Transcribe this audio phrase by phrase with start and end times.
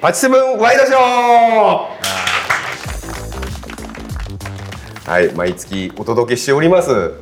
[0.00, 0.98] パチセブンワイドショー。
[5.08, 5.32] はい。
[5.34, 7.12] 毎月お届けしております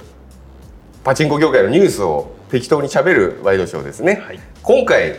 [1.05, 4.41] パチンコ業界のニュースを適当にしゃべるワイドショーですね、はい。
[4.63, 5.17] 今回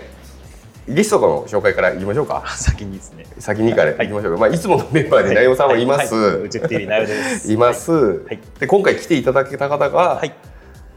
[0.88, 2.43] ゲストの紹介からいきましょうか。
[2.57, 3.27] 先にですね。
[3.38, 4.07] 先にからい。
[4.07, 6.33] きましょうか、まあ、いつものメンバーで内容さんはいます、はい。
[6.33, 7.53] はい、宇宙 TV なよです。
[7.53, 7.57] い。
[7.57, 8.59] ます、い。
[8.59, 9.23] で今回来てい。
[9.23, 10.34] ただけた方が、はい。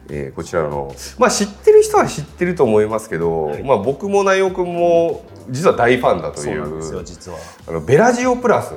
[0.09, 3.63] えーこちらの、まあ、知ってる人は知ってると思いますけど、はい。
[3.63, 7.39] まあ、僕も内容君も実は大ファンだとそいううなんですよ、実は。
[7.69, 8.75] あのベラジオプラス、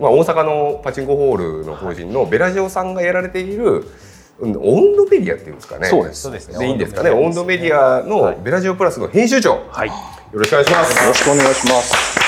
[0.00, 3.84] まあ、大阪のパチンコホールの法人のベラジオさんがやられている、うん
[4.40, 5.86] 温度メディアっていうんですかね。
[5.86, 6.22] そうです。
[6.22, 6.58] そうですね。
[6.58, 7.10] でいいんですかね。
[7.10, 9.88] 温温度メディィアのベラジオプラスの編集長、はい。
[9.88, 9.94] よ
[10.32, 11.02] ろしくお願いします。
[11.02, 12.22] よろしくお願いします。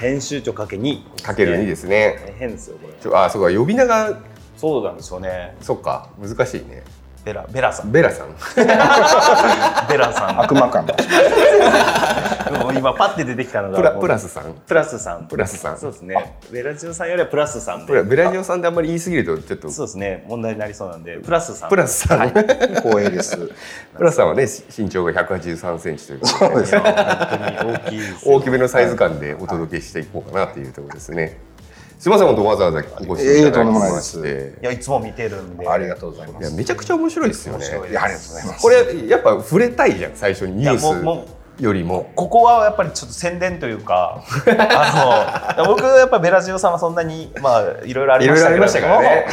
[0.00, 1.06] 編集長かけに。
[1.22, 2.18] かける2ですね。
[2.26, 3.16] 大変ですよ、これ。
[3.16, 4.18] あそうか呼び名が
[4.56, 5.56] そうなんですよね。
[5.60, 6.82] そっか難しいね
[7.24, 7.90] ベラ、ベラさん。
[7.90, 8.28] ベラさん
[9.88, 10.40] ベラさん。
[10.40, 10.86] 悪魔感
[12.86, 13.92] 今パッて出てきたのが。
[13.92, 15.26] プラスさんプラスさん。
[15.26, 16.36] プラスさんそうですね。
[16.52, 18.02] ベラジオさんよりはプラスさんで。
[18.04, 20.24] ベラジオさんであんまり言い過ぎるとちょっとそうですね。
[20.28, 21.68] 問題になりそうなんで、プラスさん。
[21.68, 23.36] プラスさん、光栄です。
[23.96, 28.36] プラスさんはね身長が183センチということでそうですいや本当に大きいですよ。
[28.36, 31.38] 大きめのサイズ感でお届けしていこうかなっていうところですね。
[32.06, 34.54] すみません、本当わざわざお越しいただきまして。
[34.62, 35.68] いや、いつも見てるんで。
[35.68, 36.54] ありがとうございまいやす。
[36.54, 37.66] めちゃくちゃ面白いですよね。
[37.66, 38.62] いいやありがとうございます。
[38.62, 40.84] これやっぱ触れたいじゃん最初にニュース
[41.58, 42.10] よりも。
[42.14, 49.26] ここはやっぱりちょっと宣伝というかあの僕やっぱベラジオさんはそんなにまあいろいろありましたけれどもね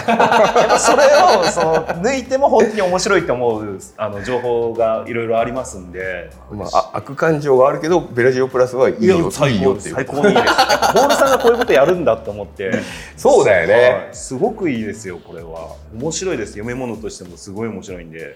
[0.79, 1.03] それ
[1.39, 6.29] をその抜いても本当に面白いと思うあの情報がいろいろありますんで。
[6.51, 10.53] まああ悪感情はあるけどベラジオプラスはいいよいいよっていう最高にいいです。
[10.93, 12.71] ホールさんがこういうことやるんだと思って。
[13.17, 15.75] そうだよねはいすごくいいですよこれは。
[15.93, 16.53] 面白いです。
[16.53, 18.35] 読み物としてもすごい面白いんで。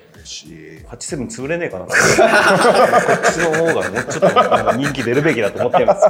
[0.87, 1.85] 八セブン潰れねえかな。
[1.85, 6.05] こっち の方がもうちょっとなんか人気出るべきだと思ってます。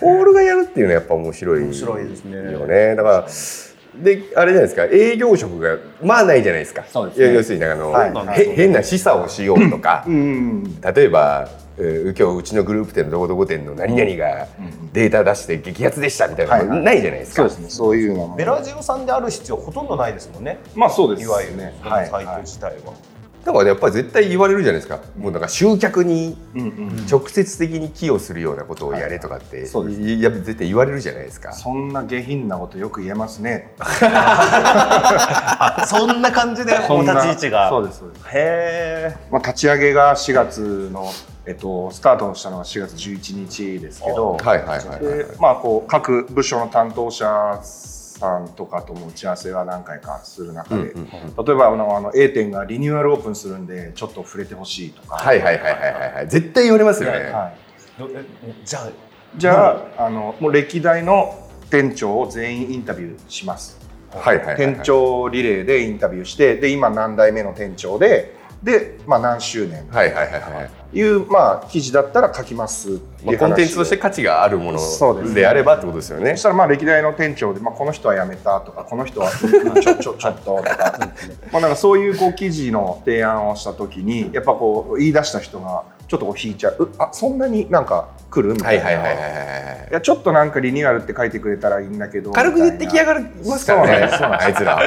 [0.00, 2.94] ホールがやるっていうのはやっぱ面白い面白いですねよね。
[2.94, 3.26] だから
[4.02, 6.84] であれじゃないですか営業職がまあないじゃないですか。
[6.88, 8.06] そうですねいや要するにあの、は
[8.36, 10.04] いへ変な示唆をしようとか。
[10.06, 10.80] うん。
[10.80, 14.46] 例えば、えー今日うちのグループ店のどこどこ店の何々が
[14.92, 17.42] データ出して激アツでしたみたいなのはいないじゃないですか。
[17.42, 17.70] そうですね。
[17.70, 18.36] そういうのも。
[18.36, 20.58] ベラジオさんである必要ほとんどないですもんね。
[20.74, 21.74] まあそうですいわゆるね。
[21.82, 22.08] このはい。
[22.08, 22.92] サイト自体は。
[23.46, 24.98] だからねやっぱり絶対言われるじゃないですか。
[25.16, 27.06] もうなんか集客にうんうん。
[27.08, 31.52] 直接的に寄与するようなことをやれとかって、そうですいや絶対言われるじゃないですか。
[31.52, 33.72] そんな下品なことよく言えますね。
[33.78, 35.04] あ
[35.86, 37.68] そんな感じでお立ち位置が。
[37.68, 38.24] そうですそうです。
[38.26, 39.14] へえ。
[39.30, 41.08] まあ立ち上げが4月の
[41.46, 44.38] えっとスタートしたのが4月11日ですけど。
[44.42, 47.60] はいはいはいはい、でまあこう各部署の担当者
[48.18, 51.44] さんとかとも打ち合わせは何回かする中で、うんうんうん。
[51.44, 56.28] 例えばあのあの A 店がリニューアルオープンするんでちょっと触れてほしいとか、はいはいはいはいはいはい。
[56.28, 57.18] 絶対言われますよね。
[57.30, 57.56] はい。
[58.64, 58.88] じゃあ
[59.36, 63.78] じゃあ,、あのもう歴代の店長を全員インタビューします、
[64.10, 64.56] はいはいはいはい。
[64.56, 68.35] 店長リレーでインタビューしてで今何代目の店長で
[68.66, 69.86] で、まあ、何周年。
[69.90, 70.62] はいはいはいは
[70.92, 70.98] い。
[70.98, 75.28] いう、まあ、記事だったら書きますってまあ、いう話コンテンツとして価値があるもそうです。
[75.28, 76.32] のであればってことですよね。
[76.32, 76.42] そし。
[76.42, 79.30] たらまあ歴代の店長で、まあ、この人は辞めたとかこの人は
[79.80, 80.98] ちょちょちょっととか
[81.52, 86.84] まあなんかそういうこう記事の提案をした時にやっぱこう言い出した人がちょっとこう引いちゃう。
[86.84, 94.08] うあそんなになんか来るみたいいはいはいはいはいいやちょっとなんかリニューアルって書いてくれたらいいんだけど軽く言ってきやがりますからね。
[94.10, 94.44] そうなんです。
[94.44, 94.82] あいつら。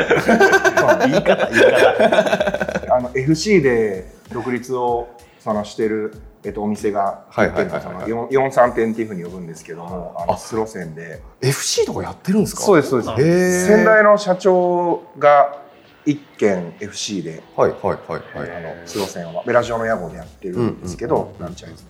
[1.07, 2.78] 言い方言い方。
[2.99, 5.07] あの FC で独立を
[5.39, 7.81] そのしてる、えっと、お店がはいはいはいはい。
[7.81, 10.37] その四四三店っていうふうに呼ぶんですけどもあのあ。
[10.37, 11.21] スロ線で。
[11.39, 12.61] FC とかやってるんですか？
[12.61, 13.67] そうですそうです。
[13.67, 15.61] 先代の社長が
[16.05, 17.41] 一軒 FC で。
[17.55, 17.93] はいはいは
[18.35, 18.51] いはい。
[18.51, 19.43] あのスロ線は。
[19.45, 21.87] ベラジオの屋号でやってるんですけど、なんちゃいです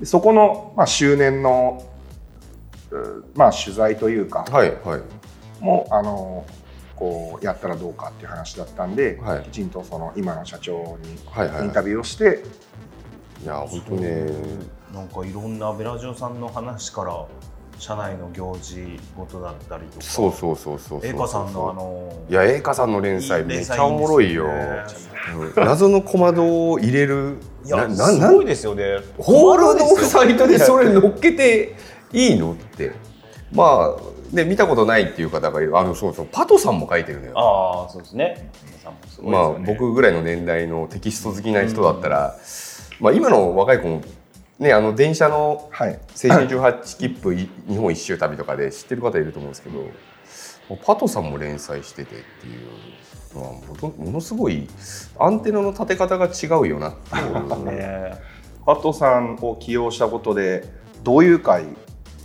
[0.00, 0.06] で。
[0.06, 1.86] そこの、まあ、周年の、
[2.90, 5.00] うまあ、取材というか、はいはい。
[5.62, 6.44] もあの
[7.00, 12.44] こうやったらどうかっていう話だったんで、はいきちんとその今の社長にはいはいはいインタビューをして、
[13.42, 14.26] いや本当にね。
[14.92, 17.26] なんかいろんなベラジオさんの話から
[17.78, 20.02] 社内の行事ごとだったりとか。
[20.02, 21.10] そうそうそうそうそう。
[21.10, 24.46] 栄華さんのあのいや栄華さんの連載いいめっちゃおもろいよ。
[24.46, 25.10] 連載いいです
[25.56, 27.36] うん謎の小窓を入れる。
[27.64, 28.98] いやなななんすごいですよね。
[29.16, 31.76] ホールのサイトでそれ乗っけて
[32.12, 32.92] いいのって。
[33.52, 35.78] まあね見たことないっていう方がいる。
[35.78, 37.32] あのそうそうパトさんも書いてるのよ。
[37.36, 38.50] ああそうですね。
[38.64, 39.52] 皆さんもすごいまあ。
[39.52, 42.36] 僕ぐらいの年代のテキスト好きな人だったら、
[43.00, 44.02] まあ今の若い子も
[44.60, 49.86] ねあの電車のはい、青春18切符い日本一周旅とかで知ってる方いると思うんですけど
[50.84, 52.56] パトさんも連載しててってい
[53.34, 54.68] うのはものものすごい
[55.18, 58.14] アンテナの立て方が違うよなっていう ね
[58.66, 60.64] パトさんを起用したことで
[61.02, 61.64] どういう会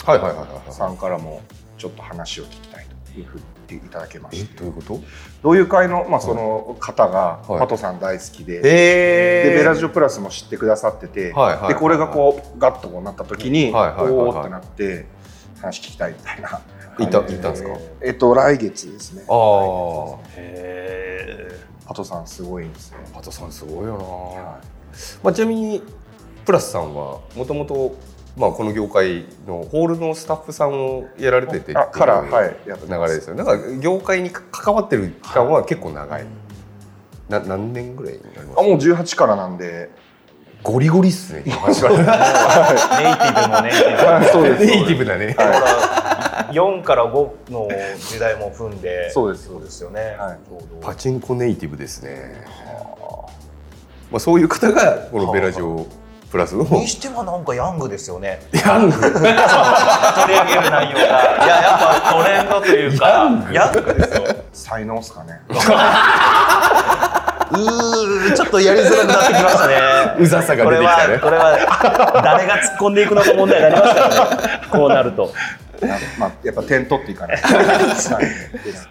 [0.05, 1.41] はいはいはいはいさんからも
[1.85, 4.55] ちょっと話を聞きたいというふうに言っていただけまえして。
[4.55, 4.99] どういうこと？
[5.43, 7.59] どういう会の,、まあその方がはい。
[7.59, 11.33] パトさん大好きで、へでベラジオプラスも知ってくださってて、で
[11.75, 15.05] これがこうガッとこうなった時に、おおってなって
[15.61, 16.59] 話聞きたいみたいな。
[16.97, 17.69] いたいたんですか？
[18.01, 19.25] えっと来月ですね。
[19.29, 21.51] ああへ
[21.85, 22.97] パトさんすごいんですよ。
[23.13, 23.97] パトさんすごいよ
[24.33, 24.59] な、
[25.21, 25.83] まあ、ちなみに
[26.45, 27.95] プラスさんはもともと
[28.37, 33.43] まあこの業界のホールのスタッフさんをやられててっていうあからはいやって流れですよね。
[33.43, 36.25] だから業界に関わってる期間は結構長い。
[37.29, 38.59] な何年ぐらいになります？
[38.59, 39.89] あもう18からなんで。
[40.63, 41.43] ゴリゴリっすね。
[41.45, 41.75] ネイティブ
[43.53, 44.65] もネイティブそうです。
[44.65, 49.45] ネイティブだね、だから4から5の時代も踏んでそうです。
[49.45, 50.37] そうですよね、はい。
[50.81, 52.43] パチンコネイティブですね、
[54.11, 55.85] まあ、そういう方がこのベラジオ
[56.35, 56.65] プラスの。
[56.65, 58.41] にしてはなんかヤングですよね。
[58.51, 58.91] ヤング？
[58.91, 60.99] 取り上げる内容が。
[60.99, 61.07] い
[61.47, 63.07] ややっぱトレンドというか。
[63.53, 63.93] ヤング？
[63.93, 64.35] ですよ。
[64.51, 65.39] 才能っすかね。
[67.51, 69.75] うーちょっとやりづらくなってきましたね。
[70.19, 71.13] うざさが出てきたね。
[71.13, 74.61] はこれは誰が突っ込んでいくのか問題になりますからね。
[74.69, 75.33] こうなると。
[76.19, 77.47] まあやっぱ点取っていかないと。
[77.55, 77.61] は
[78.21, 78.25] い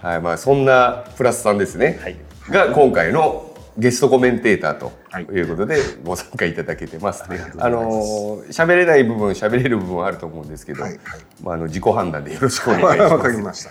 [0.01, 2.17] はいまあ、そんなプラスさんですね、はい。
[2.49, 7.41] が今回のゲストコメンテーターとはいいうことでご参加いただけてますね。
[7.59, 11.01] あありがとうございますの喋れない部分喋れる部分はあると思うんですけど、はいはい
[11.43, 13.15] まああの自己判断でよろしくお願いします。
[13.15, 13.71] わかりました。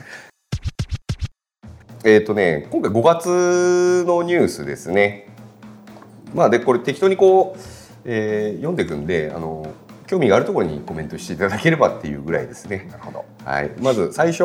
[2.04, 5.28] えっ、とね今回5月のニュースですね。
[6.34, 7.60] まあでこれ適当にこう、
[8.04, 9.72] えー読んでいくんであの
[10.08, 12.88] 興味があるところにコメントしていただければっていうぐらいですね。
[12.92, 13.26] なるほど。
[13.46, 14.44] はい、まず最初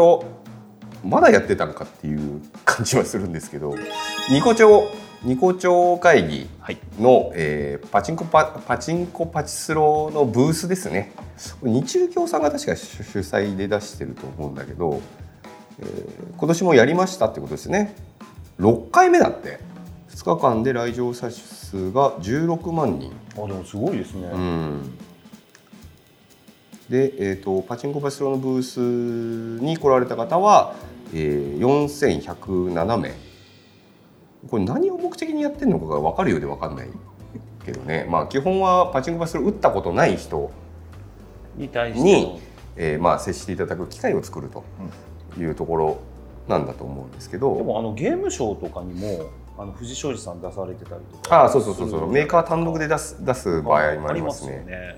[1.05, 3.75] まだやってたんかっていう感じはするんですけど
[4.31, 4.89] ニコ町
[5.25, 6.49] ニコ町会議
[7.01, 11.13] の、えーパチンコパパチンコパチスロのブースですね。
[11.63, 15.01] 日中協さんが確か主主催で出してると思うんだけど、
[15.81, 17.97] えー今年もやりましたってことですね。
[18.61, 19.59] 6回目だって。
[20.11, 23.13] 2日間で来場者数が16万人。
[23.37, 24.99] あでもすごいですね、うん。
[26.89, 28.81] で、えー、とパチンコパチスロのブース
[29.63, 30.75] に来られた方は、
[31.13, 33.28] えー、4107名
[34.49, 36.89] これ何を目的にやってるのかが分かるようで分かんない
[37.65, 38.07] けどね。
[38.09, 40.51] まあ基本はパチンコパチスロ打ったことない人、
[41.57, 42.49] に対して
[42.81, 44.63] えーまあ、接していただく機会を作ると
[45.37, 45.99] いうところ
[46.47, 51.43] なんだと思うんですけど、でもあのゲームショーとかにもあの藤庄司さん出されてたりとか。
[51.43, 54.53] ああそうそうそうそうメーカー単独で出す出す場合もありますね。
[54.53, 54.97] よね。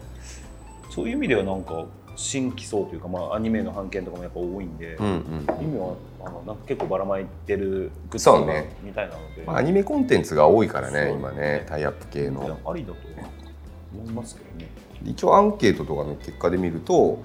[0.91, 1.87] そういう意味ではなんか
[2.21, 8.77] 新規層というか、まあ、アニメの版権とかもやっぱ多いんで、うんうん意味はあのなんか結構ばらまいてるグッズね。
[8.83, 12.43] みたいなので、まあ、アニメコンテンツが多いからねそう今ねタイアップ系の。
[12.43, 12.99] ありだと
[13.95, 14.69] 思いますけどね。
[15.03, 17.23] 一応アンケートとかの結果で見ると、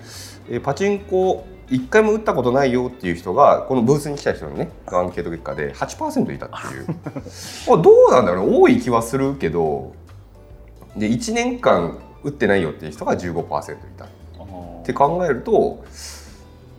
[0.49, 6.87] えーパチンコ一回も打ったことないよっていう人がこのブースに来た人のねアンケート結果で8%いたっていう。
[7.73, 8.57] あどうなんだろうね。
[8.57, 9.93] 多い気はするけど
[10.95, 14.07] で1年間打ってないよっていう人が15%いた
[14.85, 15.83] って考えると、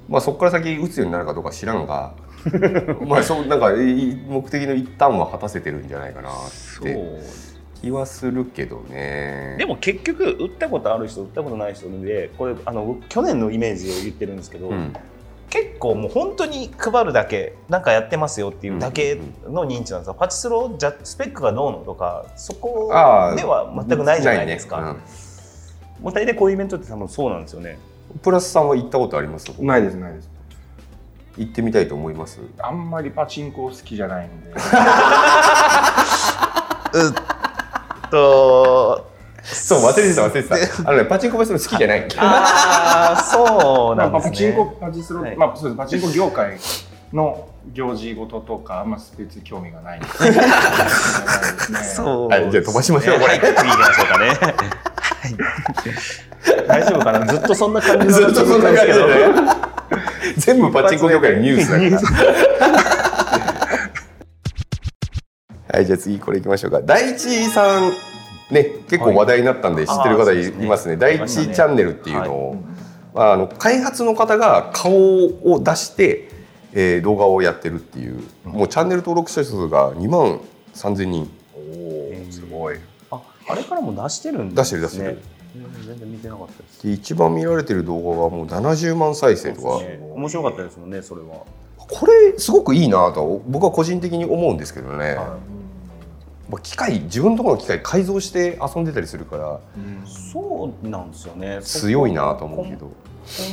[0.09, 2.15] まあ、そこから先打つようになるかどうか知らんが
[3.07, 7.21] まあそうなんか目的の一端は果たせてるんじゃないかなってそう。
[7.83, 9.57] 気はするけどね。
[9.59, 14.93] でも結局打ったことある人打ったことない人でこれあの僕去年のイメージを言ってるんですけど、うん。
[15.49, 22.89] 結構もう本当に配るだけなんかやってますよっていうだけの認知なんですよ、パチスロじゃスペックがどうのとかそこ
[23.37, 24.99] では全くないじゃないですか、ね。
[26.01, 27.79] もう大体こういうイベントって多分そうなんですよね。
[27.91, 29.47] うんプラスさんは行ったことあります？
[29.61, 30.29] ないですないです。
[31.37, 32.41] 行ってみたいと思います？
[32.59, 34.53] あんまりパチンコ好きじゃないんで。
[38.11, 39.11] と。
[39.43, 40.57] そう忘れてた忘れてた。
[40.89, 44.31] あのねパチンコパチスロ好きじゃないああそうまあ、なんですね。
[44.31, 46.59] パチンコパチスロ、はいまあそうですパチンコ業界
[47.13, 49.99] の行事事とかあんま別に興味がない。
[50.01, 50.09] んで。
[51.95, 53.35] そうはいじゃあ飛ばしましょうこれ。
[53.35, 54.27] はい次行きましょうかね。
[54.31, 54.55] はい
[56.69, 57.27] 大丈夫かな？
[57.27, 59.09] ずっとそんな感じのずっとそんな感じですけど。
[59.09, 59.15] で
[60.39, 61.85] 全部パチンコ業界のニュースだか
[62.17, 62.57] ら。
[65.77, 66.81] はいじゃあ次これいきましょうか。
[66.83, 67.93] 第一さん。
[68.51, 70.67] ね結構話題になったんで知ってる方いあーそうですね。
[70.69, 72.57] ますね第一チャンネルっていうのを、
[73.13, 76.29] まあ、あの開発の方が顔を出して、
[76.73, 78.21] えー動画をやってるっていう。
[78.45, 80.41] もうチャンネル登録者数が2万
[80.75, 81.31] 3000人。
[81.55, 82.77] おおすごい。
[83.49, 84.57] ああれからも出してるんですね。
[84.57, 85.11] 出してる出してる。
[85.13, 85.37] うん
[85.87, 86.83] 全然見てなかったです。
[86.87, 89.99] で一番見られてる動画がもう70万再生とか、ね。
[90.15, 91.45] 面白かったですもんねそれは。
[91.79, 95.17] これすごくいいなと僕は個人的に思うんですけどね、
[96.51, 99.61] まあ機械自分のところの機械改造して遊んでたりするから。
[100.05, 101.61] そうなんですよね。
[101.63, 102.87] 強いなと思うけど。
[102.87, 102.93] コ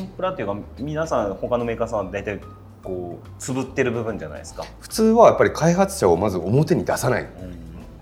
[0.04, 2.40] ンプラっていうか皆さん他のメーカーさんは大体
[2.84, 7.30] こうつぶってる部分じゃないですか、普通はやっぱり開発者をまず表に出さないうん、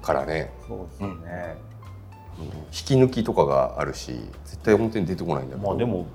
[0.01, 1.70] からね、そうですよね、うん
[2.45, 4.13] 引き抜きとかがあるし
[4.45, 5.67] 絶対表に出てこないんだけど。
[5.67, 6.05] まあでも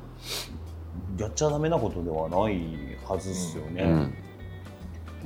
[1.19, 2.61] やっちゃダメなことではない
[3.09, 4.15] はずですよね、うん、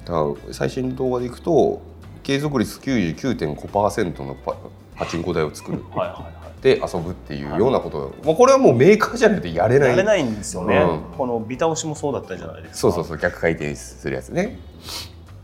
[0.04, 1.82] だから最新の動画でいくと
[2.22, 4.56] 継続率99.5%のパ
[4.96, 5.82] パチンコ台を作る。
[5.90, 6.62] はいはいはい。
[6.62, 9.90] で遊ぶっていうようなこと、まあ、これはもうメーカーじゃないとやれない。
[9.90, 11.16] やれないんですよね、うん。
[11.16, 12.76] このビタ押しもそうだったじゃないですか。
[12.76, 13.18] そうそうそう。
[13.18, 14.58] 逆回転するやつね。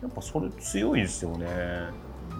[0.03, 1.47] やっぱそれ強いですよね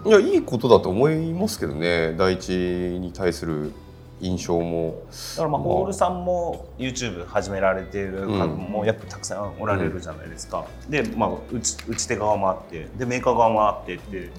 [0.05, 2.13] いやいいことだと思いますけどね。
[2.17, 3.73] 第一に対する
[4.21, 4.95] 印象も。
[5.35, 5.67] だからまあまあ。
[5.67, 14.29] ホールさんも YouTube 始められている方もやっぱたくさんおられるじゃないですか、で、まあ、打ち打ち手側もあってでメーカー側もあってって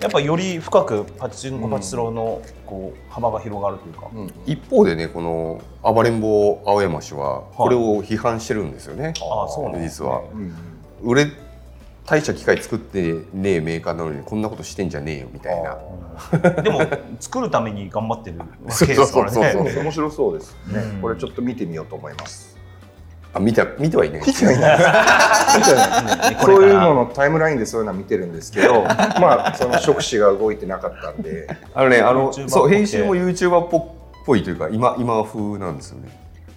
[0.00, 4.10] やっぱより深くパチンコパチスローのこう幅が広がるというか、
[4.44, 10.04] 一方でねこの暴れん坊青山氏はこれを批判してるんですよね、ああそうなんですね。
[10.04, 10.22] 実は。
[11.02, 11.26] 売れ
[12.06, 15.74] 大した機械作ってねえメーカーなのにこんなことしてんじゃねえよみたいな。
[15.74, 16.06] うん
[16.62, 16.80] でも
[17.20, 19.54] 作るために頑張ってるわけですからね。
[19.54, 21.02] 面白そうですね、うん。
[21.02, 22.56] これちょっと見てみようと思います。
[23.34, 24.22] あ見た見てはいない。
[24.26, 24.74] 見てはいな
[26.30, 28.82] い そういうののタイムラインでそういうのは見てるんですけど
[29.20, 31.48] まあその触手が動いてなかったんで。
[31.74, 33.68] あのねあのそう編集も YouTuber っ
[34.24, 36.08] ぽいというか今今風なんですよね。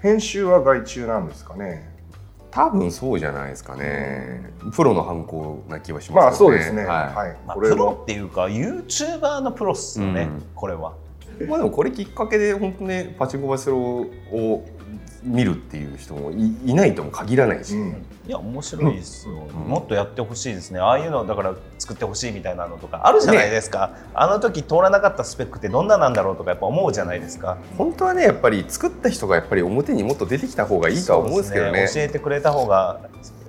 [0.02, 1.89] 編集は外注なんですかね
[2.52, 4.52] 多分そうじゃないですかね。
[4.74, 6.26] プロの犯行な気はしますよね。
[6.26, 6.84] まあそうですね。
[6.86, 10.44] ははい、まあ、プロもっていうか YouTuber のプロっすよね、うん。
[10.56, 10.94] これは。
[11.40, 14.66] い、まあでもこれきっかけで本当ねパチンコバスロを
[15.24, 18.06] 見るっていう人もいいないとも限らないし、うん。
[18.28, 19.70] いや面白いですよ、うん。
[19.70, 20.80] もっとやってほしいですね。
[20.80, 27.58] ああいうのだから作ってほしいみたいなのとかあるじゃないですか、あの時通らなかったスペックってどんななんだろうとかやっぱ思うじゃないですか。
[27.78, 31.88] 本当はねやっぱり作った人がやっぱり表にもっと出てきた方がいいとは思うんですけどね。
[31.88, 33.02] そう教えてくれた方が。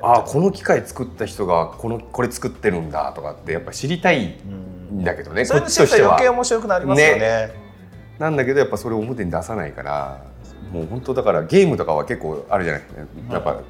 [0.02, 7.52] あこの機械作った人がこのこれ作ってるんだとかってやっぱ知りたいうんんだけどね、それこの知ると余計面白くなりますよね。
[8.18, 10.22] なんだけどやっぱそれを表に出さないから
[10.70, 13.60] もう本当だからゲームとかは結構あるじゃないですか、やっぱ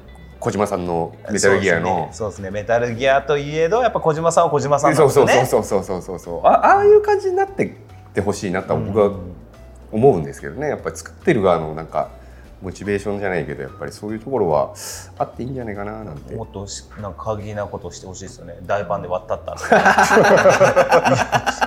[0.41, 1.87] 小島さんのメタルギアの。
[1.87, 2.13] そうですね。
[2.13, 5.45] そうですねメタルギアといえどやっぱ小島さんは小島さんなんそうですよね。
[5.45, 6.47] そうそうそうそうそうそう。
[6.47, 7.71] あああいう感じになってっ
[8.13, 9.11] てほしいなとは僕は
[9.91, 10.69] 思うんですけどね。
[10.69, 12.09] やっぱり作ってる側のなんか
[12.61, 14.73] モチベーションじゃないけどやっぱりそういうところは
[15.17, 16.33] あっていいんじゃないかななんて。
[16.35, 18.57] もっとしなんか過激なことをしてほしいですよね。
[18.65, 19.55] 大パンで割ったった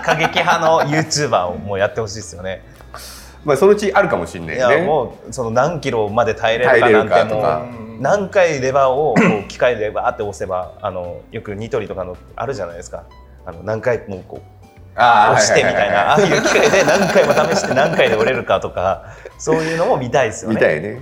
[0.00, 2.64] 過激派の YouTuber をもうやってほしいですよね
[3.44, 4.78] まあそのうちあるかもしれないいね。
[4.80, 7.66] やもうその何キロまで耐えれるかなんてもかとか。
[7.80, 13.04] う何回レバーをこう機械でバーって押せばあのよくニトリとかのあるじゃないですか。
[13.46, 14.54] あの何回もこう
[14.96, 19.06] あ押してみたいなああいう機械で何回も試して何回で折れるかとか
[19.38, 20.56] そういうのも見たいですよね。
[20.56, 21.00] みたいね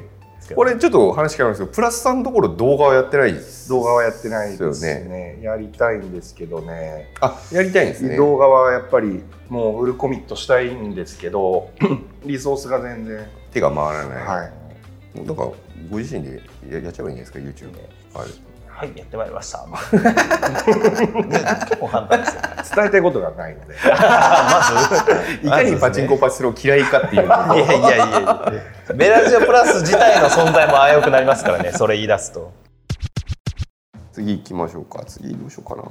[0.55, 5.39] これちょっと話変わるんですけどプラスさんのところ動画はやってないです動画はやってないですそうよね。
[5.43, 7.13] やりたいんですけどね。
[7.21, 8.17] あやりたいんですね。
[8.17, 11.71] 動画はやっぱりもうフルコミットしたいんですけど
[12.25, 13.27] リソースが全然。
[13.53, 14.53] 手が回らない、はい。
[15.27, 15.51] なんか
[15.91, 18.52] ご自身でややっちゃえばいいんじゃないですか？YouTube はい
[18.83, 19.65] はいやってまいりました。
[19.65, 19.73] ね
[21.61, 22.43] 結構簡単ですよ。
[22.75, 23.77] 伝えたいことがないので。
[23.87, 24.61] ま
[25.41, 27.25] ずいかにパチンコパチスロー嫌いかっていう。
[27.25, 28.53] いやいやいやいや。
[28.97, 31.71] ベラジオプラス自体の存在も危うくなりますからね。
[31.71, 32.53] それ言い出すと。
[34.11, 35.05] 次行きましょうか。
[35.05, 35.85] 次どうしようかな。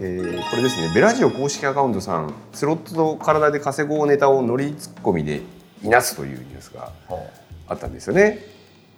[0.00, 0.90] えーこれですね。
[0.92, 5.40] ベラジオ公式アカウントさんスロットと体で稼ごうネタを乗りツッコミで
[5.84, 6.90] いなすというニュースが
[7.68, 8.40] あったんですよね。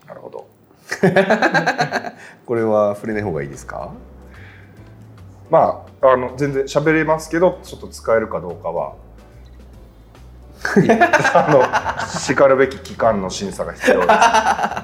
[0.08, 0.49] なるほど
[2.46, 3.90] これは触れない方がいいですか？
[5.50, 8.94] まああの全然喋れますけどちょっと使えるかどうかは。
[11.34, 14.06] あのしかるべき機関の審査が必要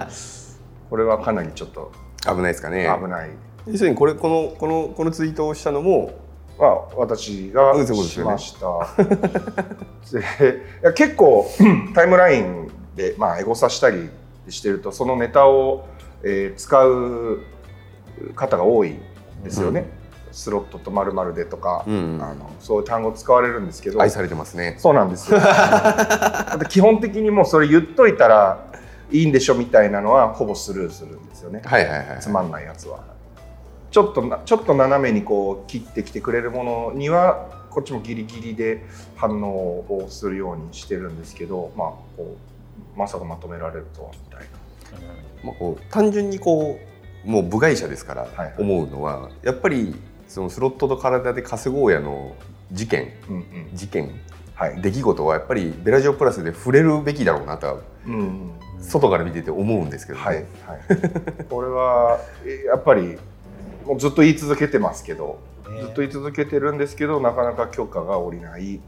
[0.06, 0.58] です。
[0.88, 2.88] これはかなりちょっと危ないですかね？
[3.02, 3.30] 危ない、
[3.66, 6.12] 要するにこれこのこのこのツイートをしたのも
[6.58, 9.04] まあ、私がしました。
[10.10, 10.20] で
[10.82, 11.46] いや結構
[11.94, 14.08] タイムラインで、まあ、エゴサしたり
[14.48, 15.86] してるとそのネタを、
[16.23, 17.40] えー使う
[18.35, 18.96] 方が多い
[19.44, 19.90] ですよね。
[20.32, 25.38] スロットとまるでとか、うんあのそういう単語使われるんですけど愛されてますねそうなんですよ。
[26.68, 28.66] 基本的にもうそれ言っといたら
[29.11, 31.62] いいんでしょみたいなのはほぼスルーするんですよね。
[31.64, 33.00] はいはいはいつまんないやつは。
[33.90, 38.85] ちょっとなちょっと斜めにこう切ってきてくれるものにはこっちもギリギリで
[39.16, 39.49] 反応
[39.88, 42.37] をするようにしてるんですけど、まあこ
[42.94, 44.65] うまさかまとめられるとはみたいな。
[45.42, 46.78] まあ、こう単純にこ
[47.24, 48.54] うもう部外者ですからはいはい。
[48.58, 49.94] 思うのは、やっぱり
[50.28, 52.34] そのスロットと体で稼ごうやの
[52.72, 53.44] 事件うんうん。
[53.74, 54.10] 事件
[54.54, 54.80] はい。
[54.80, 57.76] 出来事はやっぱりベラジオプラスで触れるべきだろうなとは
[58.06, 58.50] うんうん
[58.80, 60.46] 外から見てて思うんですけどね、はいはい。
[61.48, 63.18] これはえやっぱり
[63.84, 65.38] もうずっと言い続けてますけど
[65.68, 65.80] ね。
[65.80, 68.80] ずっと言い続けてるんですけどなかなか許可が下りない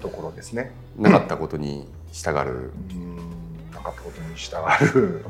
[0.00, 0.72] ところですね。
[0.96, 2.72] なかったことに従う。
[2.92, 3.09] うん
[3.80, 4.60] なかったことに従う。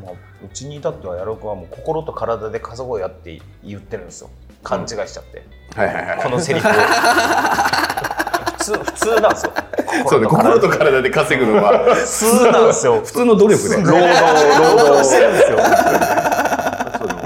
[0.00, 0.12] まあ
[0.44, 4.30] うちに至ってはやろうくはもう心と体で稼ごうやって言ってるんですよ。
[4.62, 5.42] 勘違いしちゃって、
[5.74, 6.22] はいはいはい。
[6.22, 6.72] このセリフを。
[6.72, 6.78] 普
[8.64, 9.52] 通普通なんですよ。
[10.08, 11.94] そうね心と体で稼ぐのは。
[11.94, 13.00] 普通なんですよ。
[13.00, 15.56] 普通の努力で労働労働してるんですよ。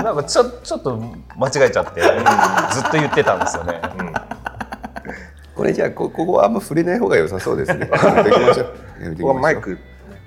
[0.03, 0.97] なんかちょちょっと
[1.37, 3.81] 間違えちゃってずっと言ってたんですよね。
[5.55, 7.89] これじゃあこここはあんま触れない方が良さそうですね。
[8.03, 9.03] やめておきましょう。
[9.03, 9.15] やめておきましょう。
[9.17, 9.79] ここはマイク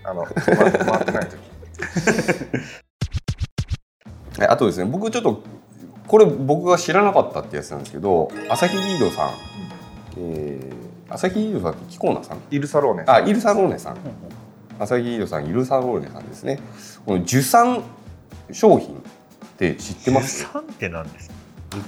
[0.08, 0.72] あの回回っ
[1.06, 1.38] てない時。
[4.40, 5.44] はいあとですね僕ちょっと
[6.08, 9.30] これ僕が知らなかったってやつなんですけど朝日リードさん、
[10.18, 12.38] えー、朝日リードさんってキコーナさん？
[12.50, 13.98] イルサローネあイルサローネさん。
[14.80, 16.60] 朝日リードさんイルサローネさんですね。
[17.06, 17.84] この受産
[18.52, 19.00] 商品っ
[19.58, 20.44] て知ってます？
[20.44, 21.36] 産って何ですか？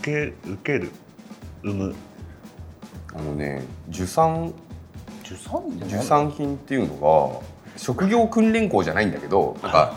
[0.01, 0.91] 受け受ける
[1.63, 1.95] 産む。
[3.13, 4.53] あのね受産
[5.23, 7.45] 受産受産品っていうのが
[7.79, 9.93] 職業訓練校じゃないんだけどなんか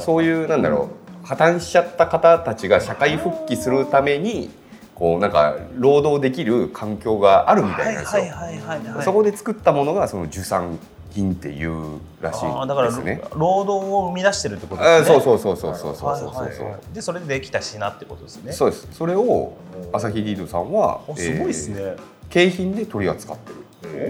[0.00, 0.88] そういうなんだろ
[1.22, 4.50] う破綻しちゃった方たちが社会復帰するために
[4.94, 9.02] こうなんか労働できる環境があるみたいなんですよ。
[9.02, 10.78] そこで作ったものがその受産
[11.12, 13.20] 品っていうらしいですね。
[13.34, 18.88] 労働を生み出してるってことあですねーそうそうそうそうそうそうそうそうでそれでできた品ってことですねそうです。
[18.92, 19.52] それを
[19.92, 23.56] 朝日リードさんはおすごいですね、えー景品で取り扱ってる。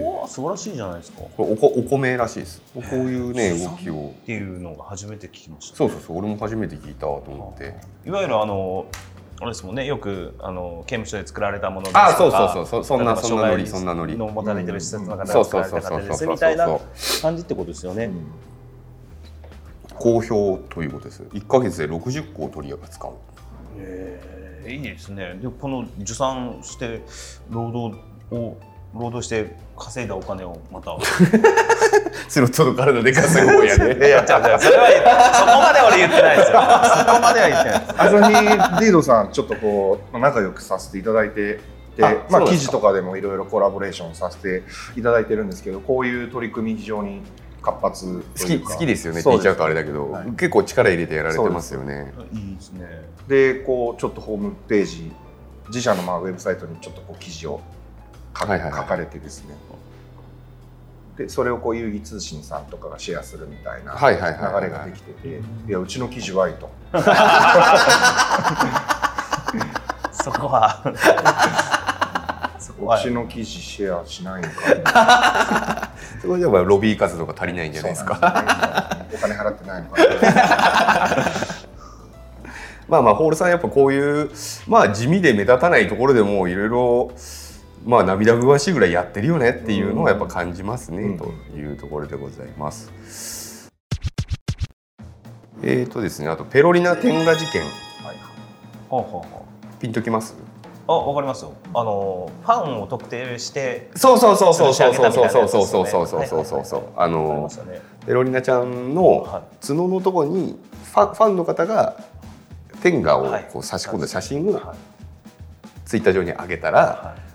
[0.01, 2.61] おお素晴らしいじゃないですかっこれおこお米らしいです。
[2.73, 4.13] こういうね動きを。
[4.25, 6.17] ていうのが初めて聞きましたそうそうそう。
[6.17, 7.75] 俺も初めて聞いたと思って。
[8.05, 8.87] いわゆるあの
[9.41, 16.79] あれですもんねよくあの刑務所で作られたものですとかあそうそうそうそうそんなそんなノリそんなノリの持たれてる施設の方そうが作そうられた方ですそうそうそうそうみたいな
[17.21, 18.11] 感じってことですよね、
[19.95, 21.23] 好評ということです。
[21.23, 23.11] 1ヶ月で60個を取り扱う。
[23.77, 24.39] えー
[24.69, 27.01] いいですねでこの受産して
[27.49, 27.99] 労働
[28.31, 28.57] を
[28.93, 30.97] 労働して稼いだお金をまた。
[32.27, 33.85] スロットの体で稼ごうやいね。
[34.09, 34.59] や違う違う。
[34.59, 36.61] それはそこまで俺言ってないですよ。
[36.61, 37.93] そこまでは言ってないです。
[37.97, 41.59] 朝日リードさんちょっとこう仲良くさせていただいて
[41.99, 44.63] てあまあ、記事とかでもいろいろコラボレーションさせて
[44.95, 47.21] いただいてるんですけどこういう取り組み非常に
[47.61, 48.73] 活発好きというか。
[48.73, 50.31] 好きですよねって言っちゃうとあれだけど、はい。
[50.31, 52.13] 結構力入れてやられてますよね。
[52.31, 52.85] いいですね。
[53.27, 55.11] でこうちょっとホームページ
[55.67, 57.61] 自社のまあウェブサイトにちょっとこう記事を
[58.37, 58.81] 書,、はいはいはい。
[58.81, 59.55] 書かれてですね。
[61.19, 63.99] でそれをこう遊戯通信さんとかがシェアするみたいな流
[64.65, 66.69] れができてていやうちの記事はいいと。
[70.23, 70.81] そこは。
[72.57, 74.47] そこはうちの記事シェアしないの
[74.83, 75.89] か
[76.21, 78.13] そこではロビー活動が足りないんじゃないですか。
[79.13, 80.07] お金払ってないのかな。
[82.87, 84.31] まあまあホールさんやっぱこういう
[84.67, 87.11] まあ地味で目立たないところでもいろいろ
[87.85, 91.17] まあ涙ぐましいぐらいやってるよねっていうのはやっぱ感じますね、うん。
[91.17, 93.69] というところでございます。
[95.61, 97.63] えーとですねあとペロリナ天下事件。
[98.89, 100.35] ほうほうほうピンときます？
[100.87, 101.53] あ、わかりますよ。
[101.73, 106.25] あのファンを特定してそうそうそうそうそうそうそうそうそうそうそう。
[106.25, 107.49] そうそうそうあの。
[108.05, 109.65] ペロリナちゃんのはい。
[109.65, 111.95] 角のとこにファンファンの方が
[112.81, 113.49] 天下をはい。
[113.51, 114.77] こう差し込んだ写真をはい。
[115.85, 117.28] ツイッター上に上げたら、はい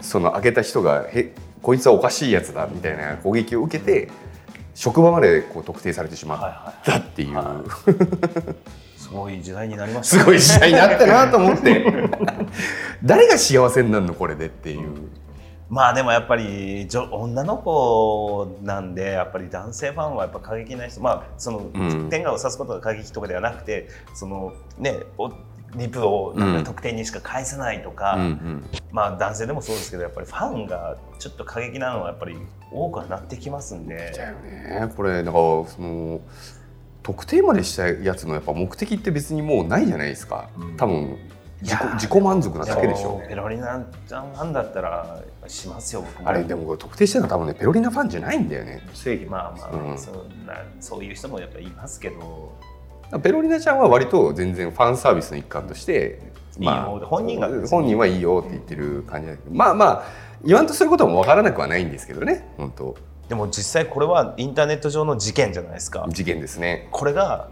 [0.00, 1.32] その上げた人がへ
[1.62, 4.10] こいつはおかしいやつだみたいな攻撃を受けて
[4.74, 7.62] 職場までこう特定されてしまったっていう、は
[8.96, 10.22] すごい時代になりましたね。
[10.22, 11.84] すごい時代になったなと思って。
[13.04, 14.88] 誰が幸せになるのこれでっていう、
[15.68, 22.08] まあでもやっぱり女女の子なんでやっぱり男性ファンはやっぱ過激な人まあその、ん。
[22.08, 25.30] 天下を指すことが過激とかではなくてそのねお
[25.76, 26.58] リプをなんうん。
[26.58, 32.36] か特定にしか返せないとか、うんうんまあ男性でもそうですけどやっぱりファンがちょっと過激なのはやっぱり
[32.72, 33.96] 多くはなってきますんで。
[33.96, 34.92] ね。
[34.96, 36.20] これだからその
[37.02, 40.76] 特定までしたやつのやっぱ目的って別にもうないじゃないですか、うん。
[40.76, 41.18] 多分
[41.62, 46.28] 自己自己満足なだけでしょもペロリナちゃんファンだったらしますよ僕も。
[46.28, 48.86] あれでも特定してるのは多分ねペロリナファンじゃないんだよね。
[48.94, 49.98] 正義まあまあ、うん。
[49.98, 52.52] そんなそういう人もやっぱりいますけど。
[53.22, 56.20] ペロリナちゃんは割と全然ファンサービスの一環として、
[56.58, 57.48] いいよ本人が。
[57.68, 59.54] 本人はいいよって言ってる感じだけど。
[59.54, 60.02] まあまあ
[60.44, 62.52] 言わんとすることも分からなくはないんですけどね。
[62.56, 62.96] 本当。
[63.28, 66.06] でも実際これはインターネット上の事件じゃないですか。
[66.08, 66.88] 事件ですね。
[66.90, 67.48] これが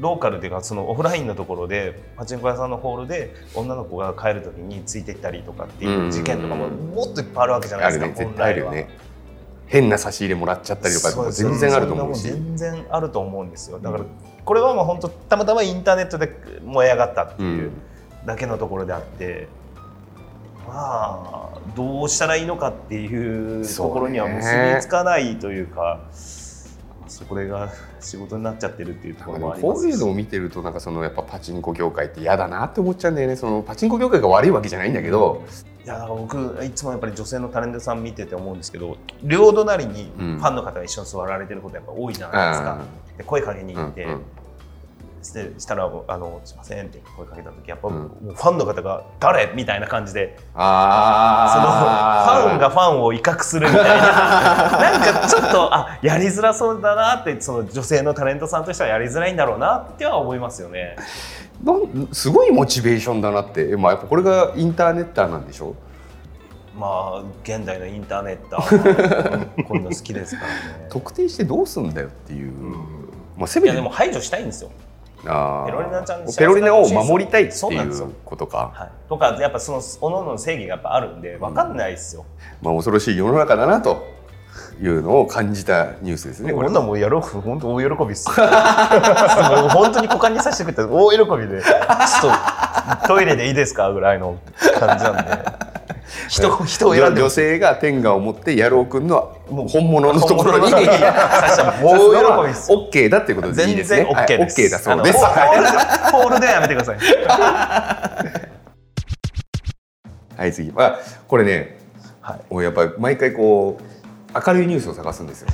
[0.00, 8.24] ローカルっていうかそのオフラインのところでパチンコ屋さんのホールで女の子が帰る時についてったりとかっていう事件とかももっといっぱいあるわけじゃないですか、あるね。
[8.24, 8.88] 絶対あるよね。
[9.66, 12.22] 変な差し入れもらっちゃったりとかも全然あると思うし。
[12.22, 13.78] 全然あると思うんですよ。
[13.78, 14.04] だから
[14.44, 16.32] これはもう本当たまたまインターネットで
[16.64, 17.70] 燃え上がったっていう
[18.24, 19.48] だけのところであって、
[20.66, 29.80] まあどうしたらいいのかっていうところには結びつかないというかそこれが仕事になっちゃってるっていうところもあります。
[29.82, 33.36] こういうのを見てるとなんかそのやっぱパチンコ業界って嫌だなって思っちゃうんだよね。
[33.36, 35.42] そのパチンコ業界が悪いわけじゃないんだけど、
[35.84, 40.38] いや僕いつもやっぱり女性のタレントさん見てて思うんですけど両隣にフうん。
[40.38, 42.78] ァンの方が一緒に座られてることやっぱ多いじゃないですか。
[43.16, 44.22] で声かけに行って、うんうん
[45.22, 47.94] してしたらあの「すいません」って声かけた時やっぱ、うん。
[47.94, 50.36] もうファンの方が「誰?」みたいな感じで。
[50.38, 53.94] そのフあァンがファンを威嚇するみたいな。
[54.78, 60.96] なんかちょっとあやりづらそうだなってその女性のタレントさんとしてはやりづらいんだろうなっては思いますよね。
[62.12, 65.74] すごいモチベーションだなって、まあ、やっぱこれがインターネッターなんでしょ？
[66.78, 68.62] まあ現代のインターネットは
[69.66, 70.86] こういうの好きですからね。
[70.88, 72.72] 特定してどうすんだよっていう、うん。
[73.36, 74.70] まあ、せいめてやでも排除したいんですよ。
[75.28, 78.06] ペロリナちゃんペロリナを守りたいっていそうなんですよ。
[78.06, 82.24] うことか、はい、とかやっぱその各々の正義がやっぱあるんで分かんないですよ。
[82.62, 84.06] まあ、恐ろしい世の中だなと
[84.80, 88.36] いうのを感じたニュースですねこんなんもうやろう本当大喜びっすよ。
[89.60, 91.62] もう本当に股間にさせてくれたら大喜びで。
[91.62, 94.36] ちょっとトイレでいいですかぐらいの
[94.78, 95.67] 感じなんで
[96.28, 99.36] 人人を選んで女性が天下を持って野郎くんの
[99.68, 102.78] 本物のところに もう大喜びっすよ。
[102.78, 103.96] オッケーだっていうことでいい全ですね。
[104.04, 104.60] 然 OK です。
[104.60, 105.18] はい OK だそうです。
[106.12, 106.98] ホールでやめてください。
[110.36, 110.70] はい次。
[110.72, 111.78] まあこれね、
[112.20, 113.82] はいもうやっぱり毎回こう
[114.46, 115.48] 明るいニュースを探すんですよ。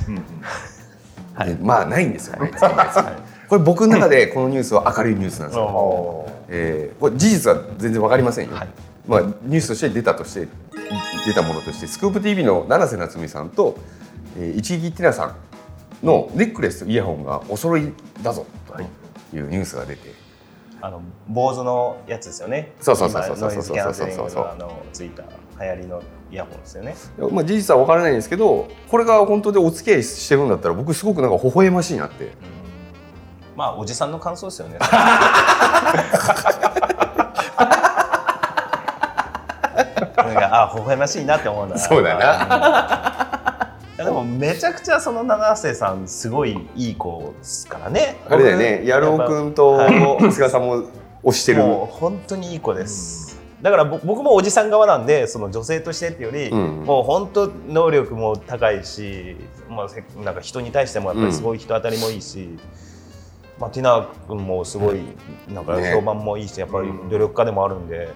[1.45, 2.51] でまあないんですよね。
[3.49, 5.63] これ僕の中でこのニュースは明るいニュースなんですよ。
[5.65, 8.55] おえーこれ事実は全然わかりませんよ。
[8.55, 8.67] はい
[9.07, 10.47] まあニュースとして出たとして
[11.25, 13.77] 出たものとしてスクープ TV の七瀬夏美さんと、
[14.37, 15.35] えー、一撃ティナさん
[16.05, 17.91] のネックレスとイヤホンがお揃い
[18.21, 18.81] だぞと
[19.35, 20.13] いうニュースが出て。
[20.81, 22.73] あの坊主のやつですよね。
[22.79, 23.65] そうそうそうそうそうそう
[24.29, 25.23] そうのあのついた
[25.59, 26.95] 流行りのイヤホンですよね。
[27.31, 32.33] まあ、事実は分からないんですけどこれが本当でお付き合いしてるんだったら僕すごくなんか微笑ましいなって
[33.55, 34.77] まあおじさんの感想ですよね。
[40.41, 41.77] なんかあ微笑ましいなって思うな。
[41.77, 43.69] そうだな。
[43.95, 48.17] い やでもめちゃくちゃその七瀬さんすごいいい子ですからね。
[48.29, 48.81] あれだよね。
[48.85, 49.93] 野郎くんとはい。
[49.99, 50.83] 長谷川さんも
[51.23, 53.39] 推してる、もう本当にいい子です。
[53.61, 56.83] だからぼ僕もおじさん側なんでその女性としてっていうより、うん。
[56.85, 59.37] もう本当能力も高いし、
[59.69, 62.59] まあ、せなんか人に対してもやっぱりすごい人当たりもいいし、
[63.57, 64.99] まあ、ティナ君もすごい
[65.47, 68.09] なんかね評判もいいし、やっぱり努力家でもあるんで、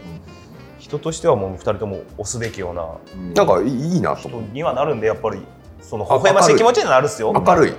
[0.80, 2.98] 人としてはもう2人とも推すべきような
[3.36, 5.46] なんかいいなと人にはなるんでやっぱり
[5.82, 7.34] その微笑ましい気持ちにはなるっすよ。
[7.34, 7.74] 明るい。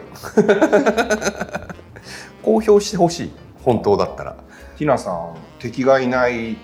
[2.42, 3.32] 公表してほしい。
[3.62, 4.36] 本当だったら。
[4.76, 6.56] ティナさん敵がいないっ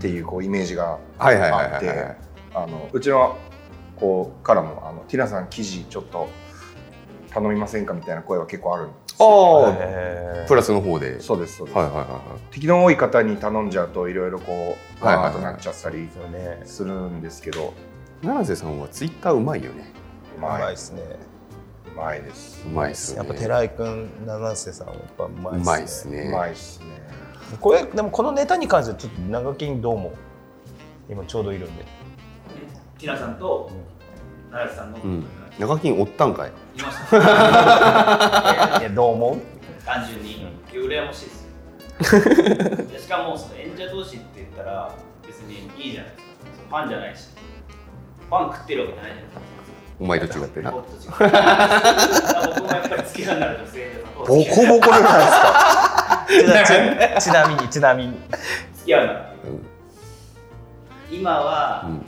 [0.00, 2.16] ていうこうイメージがはいはいはいあって
[2.92, 3.38] うちの
[3.96, 6.28] 子からもあのティナさん記事ちょっと
[7.30, 8.86] 頼みませんかみたいな声は結構ある。
[8.86, 11.20] んですよああプラスの方で。
[11.20, 12.20] そうですそうです、はいはいはいはい。
[12.50, 17.72] 敵の多い方に頼んじゃうといろいろこうはいはとなっちゃったりでするんですけど。
[18.22, 19.92] 七瀬さんはツイッターうまいよね。
[20.36, 21.02] ううまいですね。
[21.94, 22.66] うまいです。
[22.66, 26.22] うまいっすやっぱ寺井君七瀬さんはやっぱうまいっすね。
[26.28, 26.86] うまいっすね。
[26.86, 27.04] うまいっ
[27.48, 27.56] すね。
[27.60, 30.12] これでもこのネタに関してはちょっと長金どうも
[31.08, 31.84] 今ちょうどいるんで。
[32.98, 33.70] ティナさんと
[34.50, 35.24] 奈良さんの、うん
[35.60, 36.52] 中金おったんかい。
[36.76, 37.18] いました。
[38.80, 39.40] いやどう思う？
[39.84, 41.30] 単純に、いや羨ましいで
[42.04, 42.86] すよ。
[42.90, 44.90] いやしかもその演者同士って言ったら
[45.26, 46.32] 別にいいじゃないですか。
[46.70, 47.28] ファンじゃないし、
[48.28, 49.40] ファン食ってるわけじゃないじゃないですか。
[50.00, 50.70] お前と違ってな。
[50.70, 55.18] 僕と違うだから僕もやっぱり付き合うなら女性演者さんとボコボコじゃない
[56.40, 57.16] ですか。
[57.20, 58.18] ち なちなみにちなみに。
[58.76, 61.16] 付き合うなら、うん。
[61.18, 62.06] 今は、うん。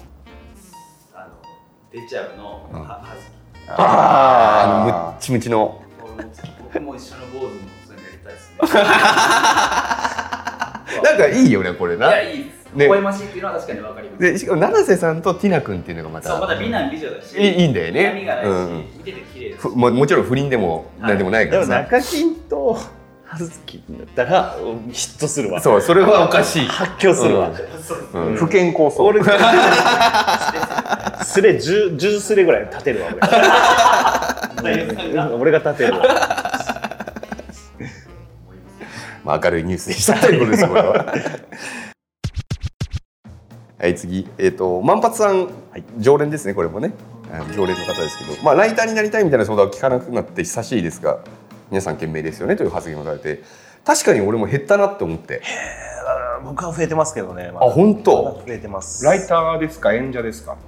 [1.13, 1.27] あの
[1.91, 2.81] デチャブのうん。
[2.83, 3.42] ははずき。
[3.69, 6.31] あのむあっちむちの俺も
[6.65, 7.51] 僕も一緒の坊主も
[7.87, 8.59] そういうのやりたいですね。
[11.03, 12.09] なんかいいよねこれな。
[12.09, 12.55] いやいいです。
[12.75, 12.85] ね。
[12.85, 14.23] 微笑ましいっていうのは確かにわかります。
[14.23, 16.29] でしかも七瀬さんとティナ君っていうのがまた。
[16.31, 18.03] そうまだ美男美女だし、いいいいんだよね。
[18.03, 18.85] 闇がないし、うん。
[18.99, 19.69] 見てて綺麗です。
[19.69, 22.79] ふももちろん不倫でも何でもないかでもらさ、中金と
[23.33, 24.57] 葉月だったら
[24.93, 25.61] ヒットするわ。
[25.61, 26.67] そうそれはおかしい。
[26.67, 27.51] 発狂するわ、
[28.37, 29.07] 不健康そう。
[29.07, 29.29] 俺ス
[31.41, 33.09] レ 10, 10スレぐらい立てるわ
[34.61, 35.31] 俺。
[35.35, 36.05] 俺が立てるわ。
[39.25, 41.07] まあ、明るいニュースでしたということですこれは。
[43.79, 45.49] はい次、えっと万発さん、
[45.99, 46.93] 常連ですねこれもね。
[47.55, 51.21] 常連の方ですけど、まあ、ライターになりたいみたいな相談は聞かなくなって久しいですが
[51.73, 53.43] 皆さん賢明ですよねという発言をされて。
[53.83, 55.41] 確かに俺も減ったなって思って。
[56.45, 57.51] 僕は増えてますけどね。
[57.51, 58.43] まあ本当？
[58.47, 59.03] 増えてます。
[59.07, 60.59] ライターですか演者ですか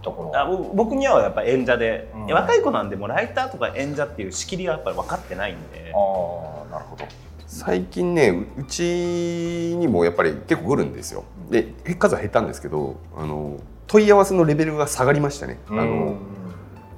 [0.00, 0.72] ところ。
[0.74, 2.26] 僕にはやっぱ演者で、うん。
[2.32, 5.92] 若い子なんでもうライターとか演者っていう仕切りがやっぱり分かってないんで。
[5.94, 7.04] ああなるほど。
[7.46, 11.24] 最近ねううちにもやっぱり結構来るんですよ。
[11.50, 15.58] で数は減ったんですけどあの問い合わせのレベルが下がりましたね。
[15.68, 16.16] あの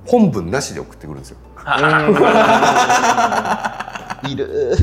[0.07, 1.39] 本文なしで送ってくるんですよ
[4.29, 4.77] いる。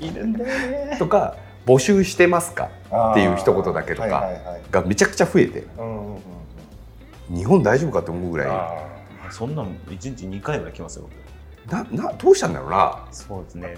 [0.00, 0.96] いるんだよね。
[0.98, 1.36] とか
[1.66, 2.68] 募集してますか
[3.10, 4.28] っていう一言だけとか
[4.70, 5.64] がめちゃくちゃ増えて
[7.30, 8.48] 日本大丈夫かって思うぐらい。
[8.48, 8.84] あ
[9.30, 11.08] そんなの1日2回ぐらい来ますよ
[11.70, 12.98] ななどうしたんだろうな。
[13.10, 13.74] そうですね。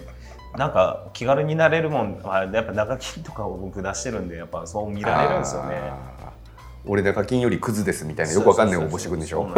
[0.57, 5.93] なんか気軽になれるもん、まあ、やっぱ長金とかを僕出してるんでやっぱそう見られるんですよね
[6.87, 9.49] 俺中金よりクズですみたいなよくわかんない応募してくんでしょ？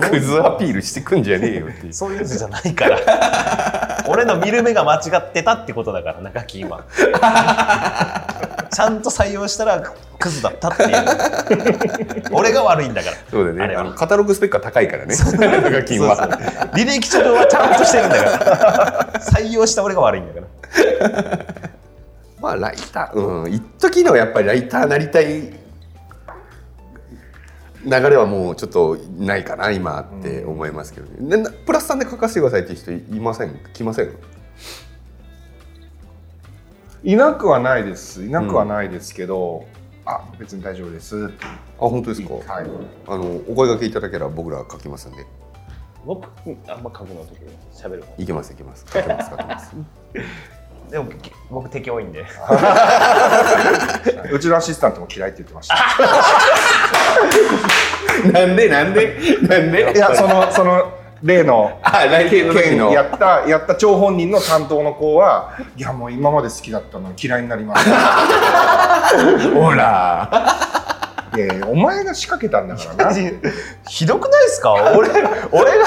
[0.00, 1.92] クズアピールしてくんじゃねえよっていう。
[1.92, 4.04] そういうやつじゃないから。
[4.08, 6.84] 俺の見る目が間違ってたってことだから中金は。
[8.72, 9.82] ちゃんと採用したら
[10.18, 10.90] クズだったっていう。
[12.32, 13.16] 俺が悪いんだから。
[13.30, 13.74] そうだね。
[13.76, 15.14] あのカタログスペックが高いからね。
[15.14, 16.16] 中金は。
[16.74, 18.22] 履歴書はちゃんとしてるんだか
[19.12, 19.20] ら。
[19.20, 20.46] 採用した俺が悪いんだから
[22.44, 23.52] まあライターうん。
[23.52, 25.50] 一時のやっぱりライターなりたい流
[27.90, 33.58] れはもうちょっとないかな今って思いますけどね、ねプラスさんで書かせてくださいっていう人いません？
[33.72, 34.10] 来ません？
[37.02, 38.24] いなくはないです。
[38.24, 39.66] いなくはないですけど、
[40.06, 41.26] あ別に大丈夫です。
[41.36, 41.40] あ
[41.78, 42.66] 本当ですか、はい。
[43.06, 45.18] あのお声掛けいただければ僕ら書きますんで。
[46.06, 46.26] 僕
[46.68, 47.38] あんま書くの時
[47.74, 48.84] 喋る方いけますいけます。
[48.90, 49.74] 書きます書きます
[50.94, 51.06] でも
[51.50, 52.24] 僕敵多いんで。
[54.30, 55.74] うちのアシスタントも嫌いって言ってました。
[58.30, 59.92] なんでなんでなんで？
[59.92, 60.92] いやそのその
[61.24, 61.80] 例の
[62.92, 67.90] やったやった張本人の担当の子はいやもう今まで好きだったのに嫌いになりました。
[69.52, 70.30] ほら。
[71.34, 73.12] いやいやお前が仕掛けたんだからな。
[73.88, 74.72] ひどくないですか？
[74.96, 75.08] 俺
[75.50, 75.84] 俺が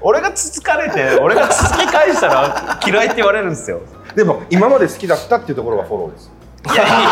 [0.00, 3.80] 俺がつつかれて俺がつつき返したら嫌いって言われるんですよ
[4.18, 6.32] でも今まで好きだったっていうところがフォローです。
[6.66, 7.06] いやいい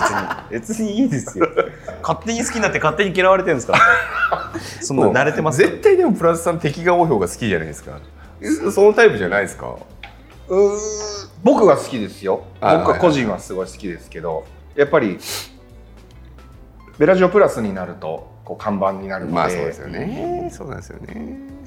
[0.00, 0.18] ですよ
[0.50, 0.82] 別に。
[0.82, 1.48] 別にいいですよ。
[2.02, 3.80] 勝手に好きになって勝手に嫌われてるんですから。
[4.82, 8.00] そんな慣れてます絶対でもプラスさん敵が多い方が好きじゃないですか。
[8.72, 9.76] そのタイプじゃないですか？
[10.48, 12.42] うー僕は好きですよ。
[12.60, 15.20] あ僕は個人はすごい好きですけどやっぱり
[16.98, 19.36] ベラジオプラスになるとこう看板になるので。
[19.36, 20.50] まあそうですよね。
[20.52, 21.59] そうなんですよね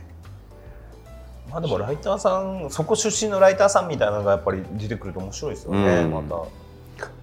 [1.53, 6.11] まあでもライターさんそこ出身のライターさんみたいなのがやっぱり出てくると面白いですよね、うん。
[6.11, 6.35] また。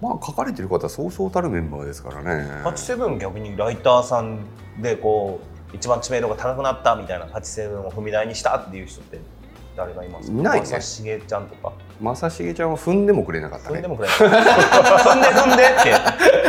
[0.01, 2.61] まあ書かれてる方はそうそうたるメンバーですからね。
[2.63, 4.39] パチセブン逆にライターさん
[4.81, 5.41] でこ
[5.73, 9.19] う一番知名度が高くなったみたいなパチセブンを踏み台にしたっていう人って
[9.81, 10.39] 誰がいますか？
[10.39, 10.65] いないね。
[10.67, 11.73] 正成ちゃんとか。
[11.99, 13.77] 正成ちゃんは踏んでもくれなかったね。
[13.77, 15.93] 踏んでもくれない踏んで踏んでって。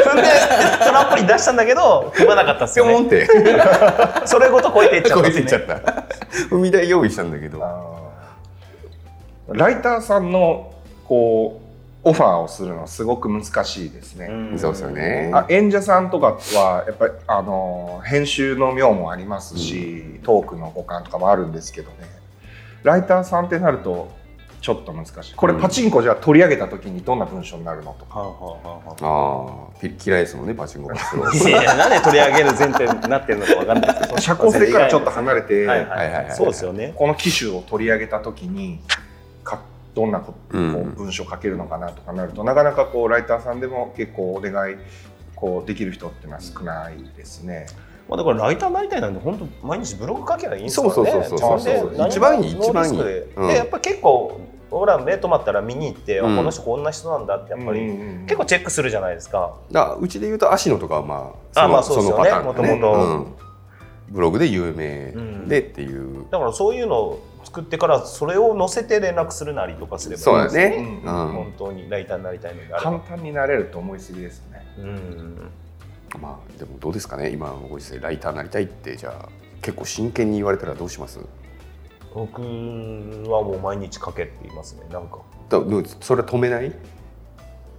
[0.02, 0.22] 踏んで
[0.84, 2.92] トランポリン出したんだけど踏まなかったっすよね。
[2.92, 4.26] ピョンって。
[4.26, 5.74] それごと超えていっちゃった超えていっちゃった。
[6.50, 7.60] 踏み台用意したんだけど。
[9.48, 11.60] ライターさんのこ
[12.04, 14.58] うオファーをするのはすごく難しいですね、ん。
[14.58, 15.30] そうですよね。
[15.32, 21.96] あ演者さんとかはやっぱりあの編集の妙もありますし、トークの互換とかもあるんですけどね
[22.82, 24.10] ライターさんってなると
[24.60, 25.34] ちょっと難しい。
[25.34, 34.18] これうんパチンコじゃあ取り上げた時にどんな文章になるのとか、はあはあはあ嫌いですもんねパチンコパチンコあいやいやなんで取り上げる前提になってるのかわかんないですけど。
[34.22, 36.06] 社交性からちょっと離れて、はいはいはい。
[36.06, 36.92] はいはいそうですよね。
[36.96, 38.80] この機種を取り上げた時に
[39.42, 39.60] か
[39.94, 44.76] どんなここううん文章書けるのかなとかなるとなかなかこうライターさんでも結構お願い
[45.34, 47.66] こうできる人っていうのは少ないですね。
[48.08, 50.94] まあだからライターになりたいなんで本当毎日ブログ書けばいいんですからね。
[50.94, 53.20] そうそうそうそうそうで何も一番いい一番いい。
[53.20, 53.48] うん。
[53.48, 56.36] でやっぱ結構俺ら目止まったら見に行って、あうん。
[56.36, 57.80] この人こんな人なんだってやっぱり、
[58.26, 59.54] 結構チェックするじゃないですか。
[59.70, 62.74] だからうちで言うと芦野とかはまああまあそうですよねのパターンだね。
[62.74, 63.34] もともとうん。
[64.12, 65.14] ブログで有名
[65.46, 71.32] でっていう、だからそういうのを作ってからそれを載せて連絡するなりとかすればいいそうだですよね、ううん。
[71.32, 72.90] 本当にライターになりたいのであれば。
[72.90, 74.66] 簡単になれると思いすぎですね。
[74.78, 75.50] うん
[76.20, 77.30] まあでもどうですかね。
[77.30, 79.28] 今のご時世ライターになりたいってじゃあ
[79.60, 81.20] 結構真剣に言われたらどうします？
[82.14, 84.82] 僕はもう毎日書けって言いますね。
[84.90, 85.18] なんか。
[85.48, 85.58] だ
[86.00, 86.72] それ止めない？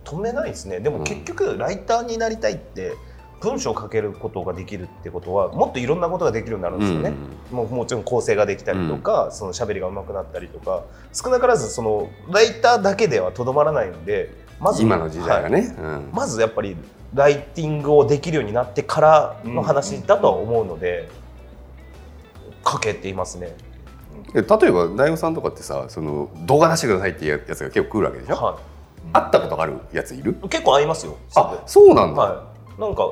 [0.03, 0.79] 止めないですね。
[0.79, 2.93] でも結局ライターになりたいって
[3.41, 7.13] 文章を書けることができるってことはもっといろんなことができるようになるんですよね。
[7.51, 15.51] もうもちろん構成ができたりとか、その喋りが上手くなったりとか少なからずそのライターだけではとどまらないんでまず今の時代ははい。
[15.51, 16.09] ね、うん。
[16.11, 16.75] まずやっぱり
[17.13, 21.09] ライティングをできるようになってからの話だとは思うので、
[22.65, 23.55] 書けって言いますね。
[24.33, 28.59] で例えば大悟さんとかってさその動画出してくださいっていうやつが結構来るわけでしょ、は
[29.11, 30.37] 会ったことがあるやついる？
[30.43, 31.17] い、結構合いますよ。
[31.35, 33.03] あそうなんだ、はい、なんか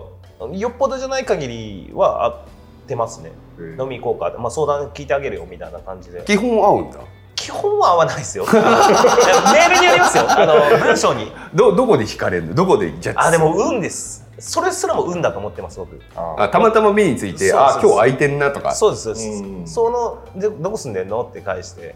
[0.52, 3.32] よっぽどじゃない限りは会ってますね。
[3.80, 6.24] 飲み行こうか、まあ、相談聞いてあげるよみたいな感じで。
[6.26, 7.00] 基本会うんだ
[7.42, 8.46] 基本は合わないですよ。
[8.54, 10.26] メールによりますよ。
[10.28, 11.32] あの文章に。
[11.56, 12.54] どどこで惹かれるの？
[12.54, 14.24] どこでジャッジあでも運です。
[14.38, 16.00] それすらも運だと思ってます僕。
[16.16, 19.28] あたまたま目についてあ今日空いてんなとかそうですそうです。
[19.28, 19.32] う
[19.64, 21.24] んそのでどこ住んでんの？
[21.24, 21.96] って返して。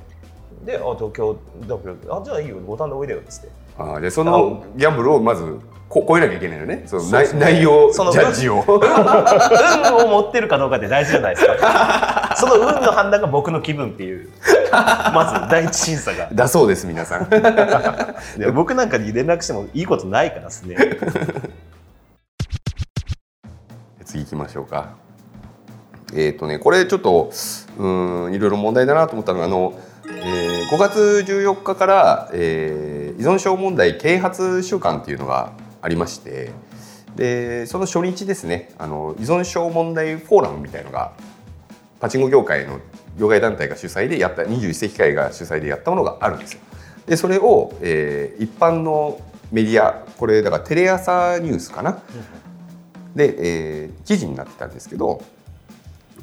[0.64, 1.36] で、あ東京
[1.68, 3.50] だけど、あじゃあいいよ、五反田おいでよっつって。
[3.78, 12.25] あでそのギャンブルをまずこ超えなきゃいけないよねその内ね内容ジそのャッジを運を持ってるかどうかって大事じゃないですか。
[12.36, 14.30] その運の判断が僕の気分っていう。
[14.72, 16.30] まず第一審査が。
[16.34, 17.30] だそうです皆さん
[18.54, 20.76] 僕なんかに連絡してもいいことないからですね。
[24.06, 24.90] 次行きましょうか
[26.14, 27.32] えっ、とねこれちょっと
[27.78, 29.74] うーんいろいろ問題だなと思ったのがあの、
[30.08, 36.52] えー5月14日から、えー依存症問題啓発週間っていうのがありまして
[37.16, 41.14] でその初日ですねあの依存症問題フォーラムみたいのが
[42.00, 42.80] パチンコ業界の
[43.18, 46.60] 業界団体が主催でやった21世紀会が主催でやったものがあるんですよ。
[47.06, 49.20] でそれを、えー一般の
[49.52, 52.00] メディアこれだからテレ朝ニュースかな、
[53.16, 55.22] で、えー記事になってたんですけど、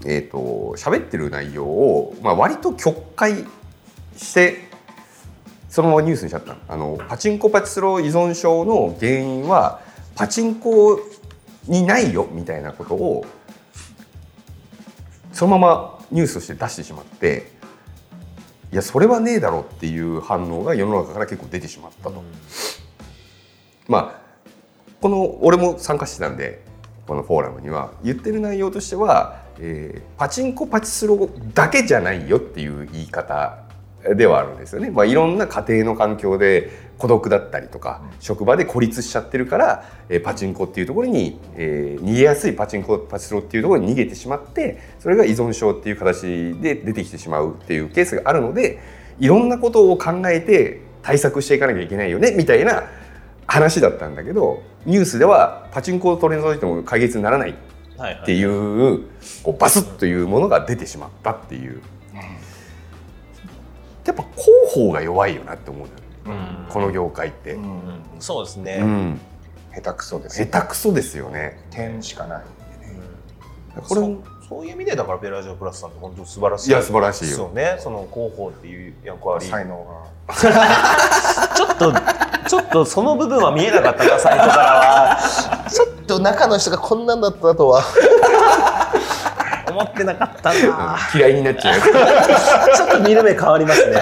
[0.04, 3.44] えー、と喋ってる内容を、まあ、割と曲解
[4.16, 4.68] して
[5.68, 6.52] そのままニュースにしちゃった。
[6.54, 9.80] のあのパチンコパチスロ依存症の原因は
[10.14, 11.00] パチンコ
[11.66, 13.24] にないよみたいなことを
[15.32, 17.50] そのままニュースとして出してしまって
[18.72, 22.22] いやそれはねえだろっていう反応が世の中から結構出てしまったと。
[23.88, 24.22] まあ
[25.00, 26.62] この俺も参加してたんで
[27.06, 33.61] このフォーラムには言ってる内容としては、えーパチンコパチスロだけじゃないよっていう言い方
[34.16, 34.90] ではあるんですよね。
[34.90, 46.22] まあ、いろんな家庭の環境で孤独だったりとか、職場で孤立しちゃってるから、えーパチンコっていうところに、えー逃げやすいパチンコパチスロっていうところに逃げてしまってそれが依存症っていう形
[46.60, 48.78] で出てきてしまうっていうケースがあるので
[49.18, 52.84] いろんなことを考えて対策していかなきゃいけないよねみたいな
[53.46, 57.54] 話だったんだけどニュースではパチンコを取り除いても解決にならないっ
[57.98, 59.02] はいはいていう
[59.42, 61.80] こうバスッというものが出てしまったっていう
[64.04, 66.38] やっぱ広報が弱いよなって思うのよ。
[66.38, 66.72] うん。
[66.72, 67.82] この業界って、うん。
[68.18, 68.78] そうですね。
[68.80, 69.20] うん、
[69.74, 70.40] 下手くそです。
[70.40, 71.58] よ下手くそですよね。
[71.70, 72.42] 点しかない
[73.88, 74.16] これこれ
[74.48, 76.70] そういう意味でだからベラジオプラスさんって本当素晴らしい。
[76.70, 77.28] いや素晴らしいよ。
[77.30, 77.76] ですよね。
[77.78, 79.46] その広報っていう役割。
[79.46, 79.86] 才能
[81.56, 81.92] ちょっと
[82.48, 85.18] ちょっとその部分は見えなかったなサイトからは。
[85.70, 87.82] ちょっと中の人がこんなんだったとは
[89.72, 90.98] 思ってなかったな。
[91.14, 91.80] 嫌いになっちゃう。
[92.76, 94.00] ちょっと見る目変わりますね。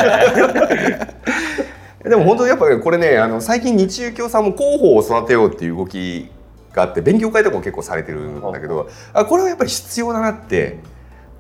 [2.09, 6.31] でも本当やっぱりこれねあの最近日中共さんも広報を育てようっていう動き
[6.73, 10.79] があって勉強会とかも結構されてるんだけどあこれはやっぱり必要だなって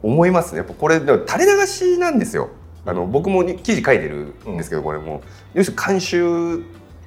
[0.03, 0.59] 思いますね。
[0.59, 2.51] やっぱこれ垂れ流しなんですよ。
[2.87, 5.23] あの僕も記事書いてるんですけど、これも。
[5.53, 6.63] 要するに監修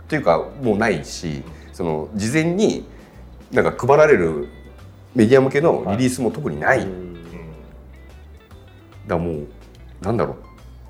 [0.08, 2.86] というかもうないしその事前に
[3.52, 4.50] なんか配られる
[5.16, 6.88] メディア向けのリリースも特にない、
[9.08, 9.48] だもう
[10.02, 10.36] なんだろう。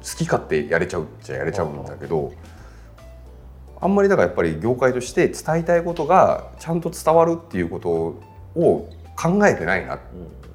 [0.04, 2.34] 好き勝手やれちゃうっちゃやれちゃうんだけど
[3.80, 10.00] あんまりだからやっぱり業界として伝えたいことがちゃんと伝わるっていうことを考えてないなっ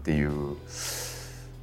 [0.03, 0.57] ていう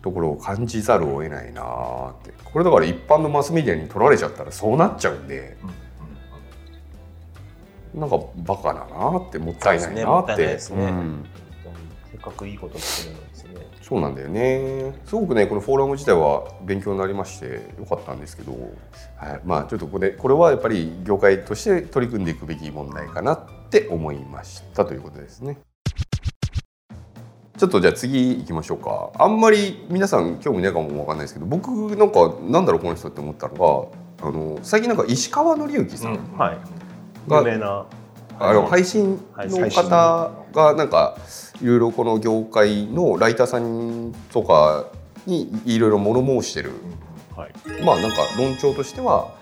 [0.01, 1.61] ところを感じざるを得ないな
[2.09, 2.33] って。
[2.43, 5.57] これだから一般のマスメディアに取られちゃったらそうなっちゃうんで
[7.93, 10.57] なんかバカだなってもったいないなって
[12.25, 13.51] かくいいことしてるのにですね。
[13.81, 14.93] そうなんだよね。
[15.05, 18.51] すごくねこのフォーラム自体は勉強になりましてよかったんですけど、
[19.17, 25.59] はい、まあちょっとこれこれはやっぱり業界として取り組んでいくべき問題かなって思いましたということですね。
[27.57, 29.11] ちょっとじゃあ次行きましょうか。
[29.17, 36.57] あんまり皆さん興味ないかもわかんないですけど僕なんかなんだろうこの人って思ったのがあの最近なんか石川紀之さんはい。
[37.29, 37.85] が有名な。
[38.37, 41.17] あの配信配の方がなんか
[41.61, 44.85] いろいろこの業界のライターさんとか
[45.25, 46.71] にいろいろ物申してる、
[47.35, 47.53] はい。
[47.83, 49.33] まあなんか論調としては、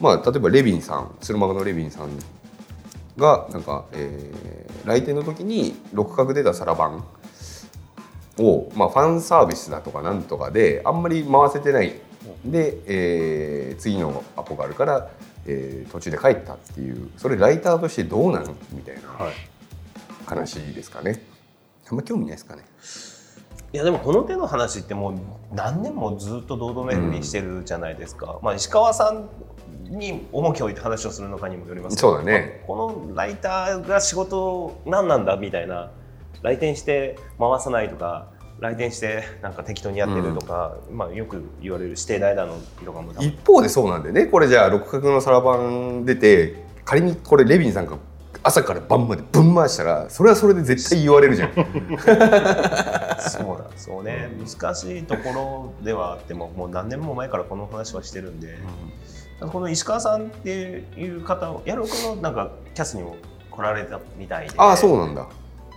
[0.00, 2.08] まあ、例えばレビンさん鶴間のレビンさん
[3.16, 7.04] がなんか、えー来店の時に六角出た皿番
[8.38, 11.94] を、まあ、ファンサービスだとかなんとかであんまり回せてない。
[12.46, 15.10] で、えー次のアポがあるから、
[15.46, 17.10] えー途中で帰ったっていう。
[17.18, 19.34] それライターとしてどうなのみたいなはい。
[20.26, 21.22] 話ですかね。
[21.90, 22.64] あんま興味ないですかね。
[23.72, 25.14] いやでもこの手の話ってもう
[25.54, 29.28] 何年もずっと堂々巡りしてるじゃないですか、まあ、石川さん
[29.96, 32.60] に重きを置いて話をするのかにもよりますけどそうだね。
[32.60, 35.92] まあこのライターが仕事何なんだみたいな
[36.42, 38.28] 来店して回さないとか
[38.60, 44.26] 来店してなんか適当にやってるとか、まあ、よく言われる指定代打のとかも多分一方でそうなんでね。
[44.26, 47.96] これじゃあ六角の皿番出て仮にこれレビンさんが
[48.42, 51.52] 朝から晩までぶん回したらそれはそれで絶対言われるじゃん。
[51.52, 51.60] そ
[53.42, 58.58] うなんですよね難しいところではあってももう何年も前からこの話はしてるんで、
[59.40, 63.16] この石川さんっていう方を矢野君のなんかキャスにも
[63.50, 64.54] 来られたみたいで。
[64.56, 65.28] ああそうなんだ。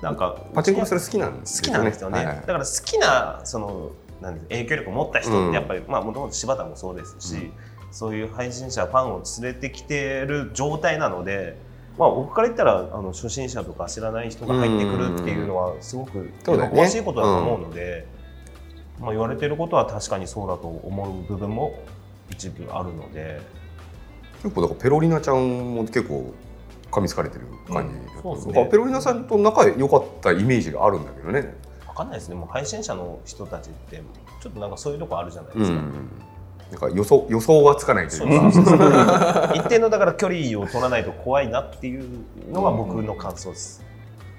[0.02, 2.36] なんかパチンコそれ好きなんです好きなんですよね、はいはい。
[2.38, 3.92] だから好きなその
[4.22, 7.52] なんて影響力を持った人ってやっぱり、まあもともと柴田もそうですし、
[7.92, 11.58] そういう配信者ファンを連れてきてる状態なので、
[11.98, 18.08] まあ、僕から言ったらあの初心者とか知らない人が入ってくるっていうのはすごく喜そうだよねばしいことだと思うので、
[19.00, 21.80] まあ、言われてることは確かにそうだと思う部分も
[22.32, 23.42] 一部あるので。
[24.42, 26.34] 結構だからペロリナちゃんも結構
[26.92, 31.54] 噛みつかれてる感じ、うんねペロリナさんと仲良かったイメージがあるんだけどね。
[31.88, 34.02] わかんないですねもう配信者の人たちって
[34.42, 35.80] ちょっとなんかそういうとこあるじゃないうんですか。。
[36.74, 39.54] なんか予想予想がつかないといそううか。
[39.56, 42.04] 一定のだから距離を取らないと怖いなっていう
[42.52, 43.84] のが僕の感想です。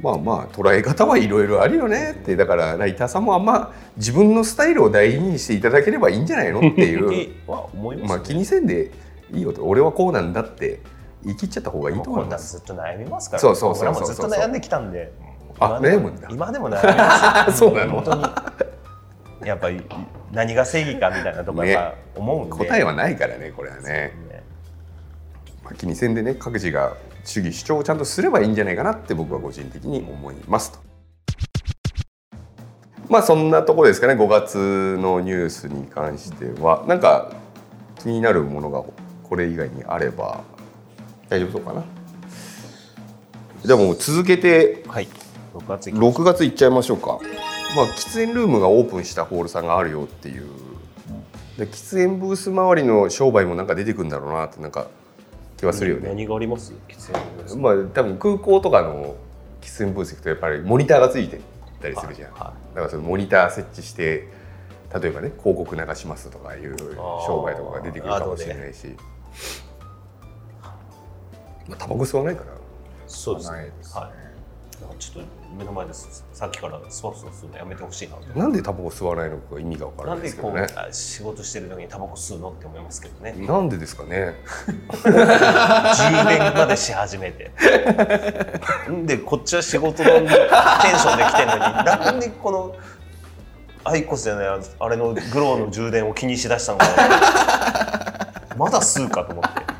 [0.00, 8.08] まあまあ捉え方はいろいろあるよねってだからライターさんもあんま自分のスタイルを大事にしていただければいいんじゃないのっていうっては思います、ね。
[8.18, 8.90] まあ気にせんで
[9.32, 10.80] いいよと俺はこうなんだって
[11.22, 12.56] 言い切っちゃった方がいいと思います。
[12.56, 15.12] ずっと悩みますから、そうそうそうそうずっと悩んできたんで。
[15.60, 17.68] あ悩むんだ今でも悩みますよ。
[17.70, 18.24] そうなの本当に。
[19.44, 19.82] やっぱり
[20.32, 22.56] 何が正義かみたいなところが思うんで。
[22.56, 23.82] 答えはないからねこれはね。
[23.82, 24.42] ね
[25.62, 30.78] まあ、気にせんでね各自が主義主張をちゃんとすればいいんじゃないかなって僕は個人的に思いますと。
[33.08, 37.32] まあそんなところですかね5月のニュースに関してはなんか
[37.98, 38.82] 気になるものが
[39.22, 40.42] これ以外にあれば
[41.28, 41.84] 大丈夫そうかな？
[43.64, 45.08] じゃあもう続けてはい。
[45.54, 47.20] 6月行きましょ6月いっちゃいましょうか
[47.76, 50.44] まあ喫煙ルームがオープンしたホールさんがあるよっていう。
[51.58, 54.88] で喫煙ブース周りの商売もなんか出てくるんだろうなってなんか
[55.56, 56.72] 気はするよね、何があります？
[56.88, 57.56] 喫煙ブース。
[57.56, 59.14] まあ多分空港とかの
[59.60, 61.40] 喫煙ブース行くとやっぱりモニターがついて
[61.80, 64.28] たりするじゃん、はいはだからそのモニター設置して
[64.92, 66.76] 例えばね広告流しますとかいう
[67.26, 68.88] 商売とかが出てくるかもしれないし。
[71.68, 72.50] まあタバコ吸わないから。
[73.06, 73.56] そうですね。
[73.58, 74.33] ないですはい。
[74.98, 76.24] ちょっと目の前です。
[76.32, 78.38] さっきからそわそわするのやめてほしいなと。
[78.38, 83.34] なんでタバコ吸わないのか意味がわからなでこう、なんいですけどねあ仕事してる時にタバコ吸うのって思いますけどね。
[83.46, 84.34] なんでですかね
[85.04, 87.50] 充電までし始めて。
[88.90, 92.76] んでこっちは仕事のテンションで来てんのに、なんでこの
[93.84, 98.56] アイコスじゃないあれのグローの充電を気にしだしたのかな。
[98.56, 99.73] まだ吸うかと思って。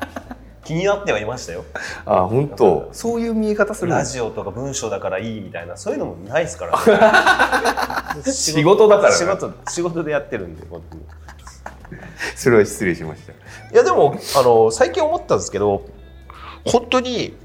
[0.65, 1.63] 気になってはいましたよ。
[2.05, 2.89] あ本当。
[2.91, 11.03] そういう見え方するラジオとか文章だからいいみたいなそういうのもないですから、 ね、仕事だからな仕事仕事でやってるんで本当に。
[12.35, 13.31] それは失礼しました。
[13.31, 13.35] い
[13.73, 15.83] やでもあの最近思ったんですけど
[16.65, 17.37] 本当に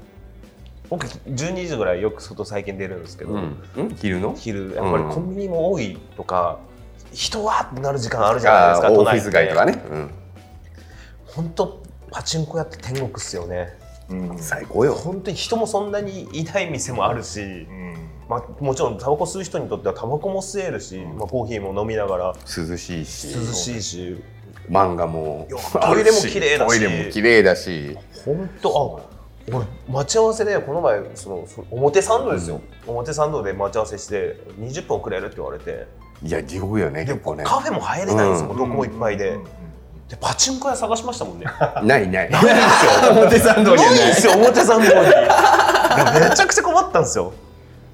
[0.89, 4.33] 僕12時ぐらいよく外最近出るんですけど、うん、うん、昼の？
[4.35, 6.57] 昼やっぱりコンビニも多いとか、
[7.13, 10.11] 人はってなる時間あるじゃないですかオフィス街とかね、うん、
[11.27, 13.69] 本当パチンコ屋って天国っすよね。
[14.09, 14.37] うん。
[14.37, 14.93] 最高よ。
[14.93, 17.95] 本当に人もそんなにいない店もあるし、うん。
[18.29, 23.33] まあ、もちろんタバコ吸う人にとってはタバコも吸えるし、まあ、コーヒーも飲みながら涼しいし。
[23.33, 24.23] 涼しいし
[24.69, 25.47] 漫画も。
[25.81, 26.69] トイレも綺麗だし。
[26.69, 27.97] トイレも綺麗だし。
[28.25, 29.11] 本当あ
[29.51, 35.87] 俺待ち合わせでこの前そのそ表参道ですよ、表参道で待ち合わせして20分遅れるって言われて。
[36.23, 37.43] いや地獄よねで結構ね。
[37.43, 38.57] カフェも入れないんですよ、うん。
[38.57, 39.43] どこもいっぱいで,、うん
[40.11, 41.45] でパチンコ屋探しましたもんね。
[41.83, 42.29] ないない。
[43.15, 43.95] 表参道にはない。
[43.95, 44.89] んないですよ表参道に。
[44.91, 47.31] いやめちゃくちゃ困ったんですよ。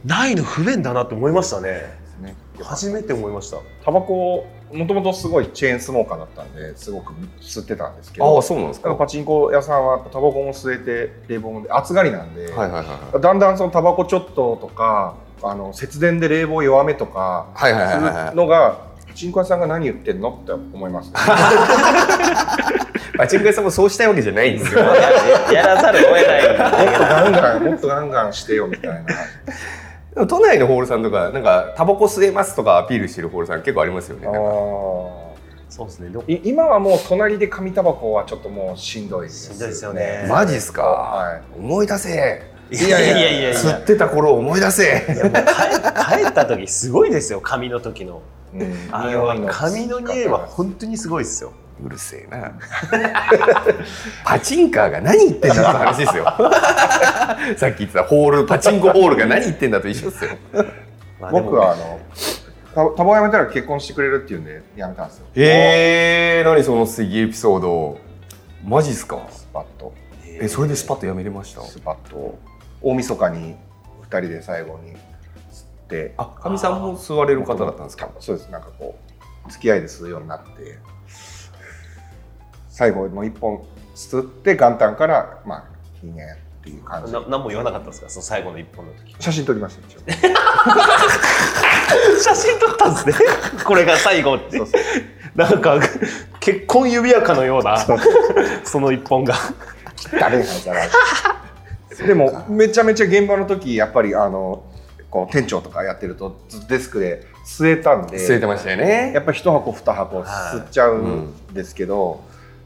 [0.04, 1.96] ないの不便だなって思いましたね。
[2.20, 2.36] ね。
[2.64, 3.58] 初めて思いました。
[3.86, 8.94] タバコもともとすごいチェーンスモーカーだったんですごく吸ってたんですけあどあそうなんですか。
[8.96, 12.82] パチンコ屋さんはタバコも吸えて冷房もで暑がりなんで、はいはいはい
[13.14, 13.22] はい。
[13.22, 15.14] だんだんそのタバコちょっととか
[15.44, 18.30] あの節電で冷房弱めとかはいはいはいすはい。
[18.32, 18.88] るのが
[19.18, 21.14] パチンコ屋さんが何言ってんのって思います、ね、
[23.18, 24.82] パチンコ屋さんもそうしたいわけじゃないんですよ。
[24.82, 24.94] や
[25.66, 26.66] やらざるを得ないもっと
[27.02, 28.92] ガンガンもっとガンガンしてよみたい
[30.16, 30.28] な。
[30.28, 34.28] 都内のホールさんとかなんかタバコ吸えますとかアピールしてるホールさん結構ありますよね。
[35.68, 36.12] そうですね。
[36.44, 40.28] 今はもう隣で紙タバコはちょっともうしんどいですしんどいですよね。
[40.30, 42.44] マジっすか、は思い出せ。
[42.70, 43.40] いやいやいやいや。
[43.40, 44.84] いや吸ってた頃を思い出せ。
[44.84, 44.88] い
[45.18, 45.40] やもう帰
[46.22, 47.42] 帰った時すごいですよ。
[47.42, 48.22] 髪の時の
[48.92, 51.52] あれは髪の匂いは本当にすごいですよ。
[51.86, 52.54] うるせえな。
[54.26, 56.26] パチンカーが何言ってんだって話ですよ。
[57.58, 60.32] さっき言ってたホールパチンコホールが何言ってんだと一緒ですよ。
[61.32, 62.00] 僕はあの
[62.74, 65.26] タタバコやめたら結婚してくれるっていうんでやめたんですよ。
[65.36, 68.00] えー、何その素敵エピソード。
[68.66, 69.20] マジっすか？
[69.30, 69.94] スパッと。
[70.40, 71.62] えそれでスパッとやめれました？
[71.62, 72.38] スパッと。
[72.82, 73.56] 大晦日に
[74.10, 74.96] 2人で最後に吸
[75.88, 78.10] ってあかみさんも吸われる方だったんですか？
[78.20, 78.50] そうです。
[78.52, 78.98] なんかこ
[79.48, 80.78] う付き合いで吸うようになって
[82.70, 83.64] 最後の1本
[83.96, 85.64] 吸って元旦からまあ
[86.02, 87.12] 禁煙っていう感じ。
[87.14, 88.10] な何も言わなかったんですか？
[88.10, 89.16] その最後の一本の時。
[89.20, 90.02] 写真撮りました一応。
[92.22, 93.26] 写真撮ったんですね？
[93.66, 94.36] これが最後。
[94.36, 94.82] ってそうそう。
[95.36, 95.80] なんか
[96.40, 97.78] 結婚指輪かのような
[98.66, 99.36] その一本が。
[100.20, 100.86] 誰がじゃな。
[100.86, 100.90] い
[102.06, 104.64] でもめちゃめちゃ現場の時やっぱりあの
[105.10, 109.12] こう店長とかやってるとデスクで吸えたんで吸えてましたよね。
[109.14, 112.24] やっぱ一箱二箱吸っちゃうんですけど、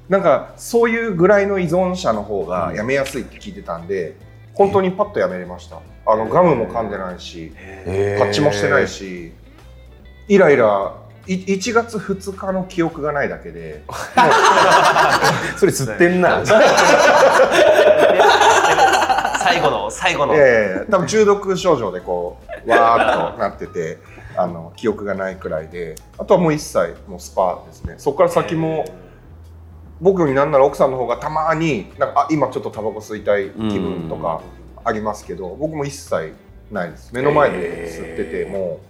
[0.09, 4.15] なんかそういうぐらいの依存者の方がやめやすいって聞いてたんで、
[4.53, 5.79] 本当にパッとやめれました。
[6.05, 7.53] あのガムも噛んでないし
[7.85, 9.31] パッチもしてないし
[10.27, 10.95] イライラ
[11.27, 13.83] い1月2日の記憶がないだけで。
[15.57, 16.41] それ吸ってんな
[19.51, 23.97] 最後の最後の、いやいやいや多分中毒症状でこうわーっとなってて
[24.37, 27.95] あの記憶がないくらいであとはもう一切もうスパですね。
[27.97, 28.85] そこから先も
[29.99, 34.41] 僕よりなんなら奥さんの方がたまになんかあ今ちょっとタバコ吸いたい気分とか
[34.83, 36.33] ありますけど僕も一切
[36.71, 37.13] ないです。
[37.13, 38.85] 目の前で吸っててもう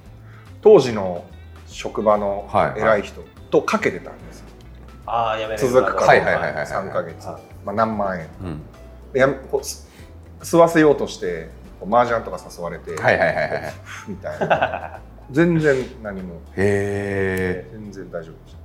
[0.61, 1.25] 当時の
[1.67, 4.45] 職場のはい偉い人とかけてたんですよ。
[5.07, 7.41] ああやめれる続くかはいはいはいはい3ヶ月、はい。
[7.65, 8.27] まあ、何万円。
[8.43, 8.61] うん。
[9.11, 9.27] でや
[10.41, 11.49] 吸わせようとして
[11.89, 13.73] 麻雀とか誘われて、はいはいはいはいへ
[14.07, 14.99] みたいな。
[15.31, 16.41] 全然何も。
[16.57, 17.67] え。
[17.71, 18.55] 全然大丈夫でし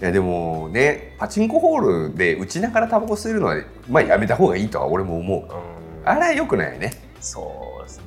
[0.00, 3.56] いやでもねパチンコホールで打ちながらタバコ吸えるのは
[3.88, 5.40] まあやめた方がいいとは俺も思う。
[5.40, 5.46] うん。
[6.04, 6.92] あれはよくないね。
[7.20, 8.04] そうですね。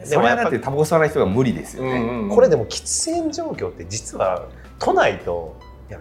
[0.00, 4.46] でそれはだってタバコ吸わない人が無理ですよね、うんこれでも喫煙状況って実は
[4.78, 5.56] 都内と
[5.88, 6.00] いや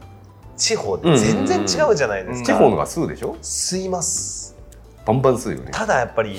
[0.57, 3.35] 地方で全然違うじゃないですか、地方のが吸うでしょ？
[3.41, 4.42] 吸います
[5.05, 5.71] バンバン吸うよね。
[5.71, 6.37] ただやっぱり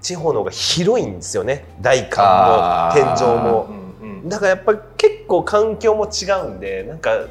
[0.00, 1.64] 地方の方が広いんですよね。
[1.80, 3.68] 大観も天井も。
[4.00, 4.28] うんうん。
[4.28, 7.26] だからやっぱり結構環境も違うんでなんか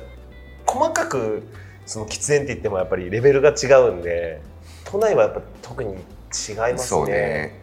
[0.66, 1.44] 細かく
[1.86, 4.42] その喫煙って言ってもやっぱりレベルが違うんで
[4.84, 5.98] 都内はやっぱ特に違い
[6.74, 7.06] ますね。
[7.06, 7.62] ね。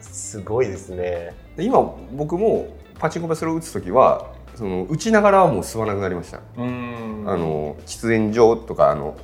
[0.00, 1.34] すごいですね。
[1.56, 2.68] で今僕も
[2.98, 7.24] パチンコでそれを打つ時はその打ちながらはもう吸わなくなりました、うん。
[7.26, 9.16] あの喫煙所とかあの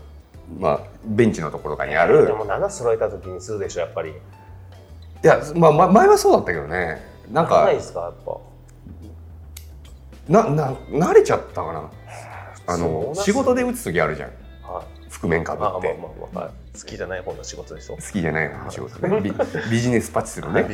[0.59, 4.11] まあベンチのところとかにあでるも7揃えた時に吸うでしょやっぱり。
[4.11, 4.15] い
[5.23, 7.03] や、まあ、ま前はそうだったけどね。
[7.31, 8.39] なんかないですかやっぱ。
[10.29, 11.91] なな慣れちゃったかな。
[12.67, 14.31] あの仕事で打つ時あるじゃん。
[14.63, 14.85] はい。
[15.11, 16.53] 覆面かぶまあまあってまあまあ、はい。
[16.79, 17.97] 好きじゃない方の仕事でしょ。
[17.97, 19.21] 好きじゃないの仕事ね。
[19.23, 19.33] ビ
[19.71, 20.67] ビジネスパチするね。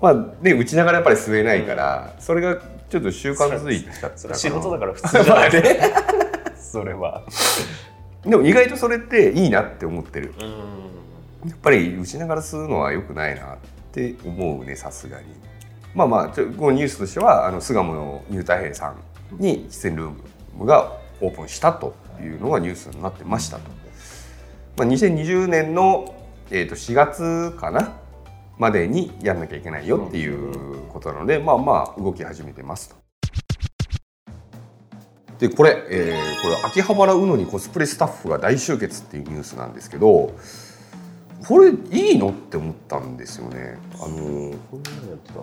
[0.00, 2.58] まあで打ちながらやっぱり吸えないから、それが
[2.88, 5.50] ちょっと習慣づいちゃったかなそれ仕事だから普通じゃない。
[5.52, 5.80] で
[6.56, 7.22] それは。
[8.24, 10.34] でも意外とそれっていいなって思ってる。
[10.40, 10.44] う
[11.46, 11.48] ん。
[11.50, 13.56] やっぱり打ちながら吸うのは良くないなっ
[13.92, 15.24] て思うねさすがに。
[15.94, 18.96] まあまあちょこのニュースとしてはあの巣鴨のニュータイヘイさん
[19.38, 20.12] に喫煙ルー
[20.58, 23.70] ムがオープンしたというのがニュースになってましたと、
[24.76, 26.14] まあ、2020年の、
[26.50, 27.96] えー、と4月かな
[28.58, 32.96] までにやんなきゃいけないよっていうことなので、まあまあ動き始めてますと。
[35.38, 40.32] でこれ、えーこれ秋葉原うのにコスプレスタッフが大集結っていうニュースなんですけど
[41.46, 43.78] これいいのって思ったんですよね。
[43.94, 45.40] あのーこんなのやってた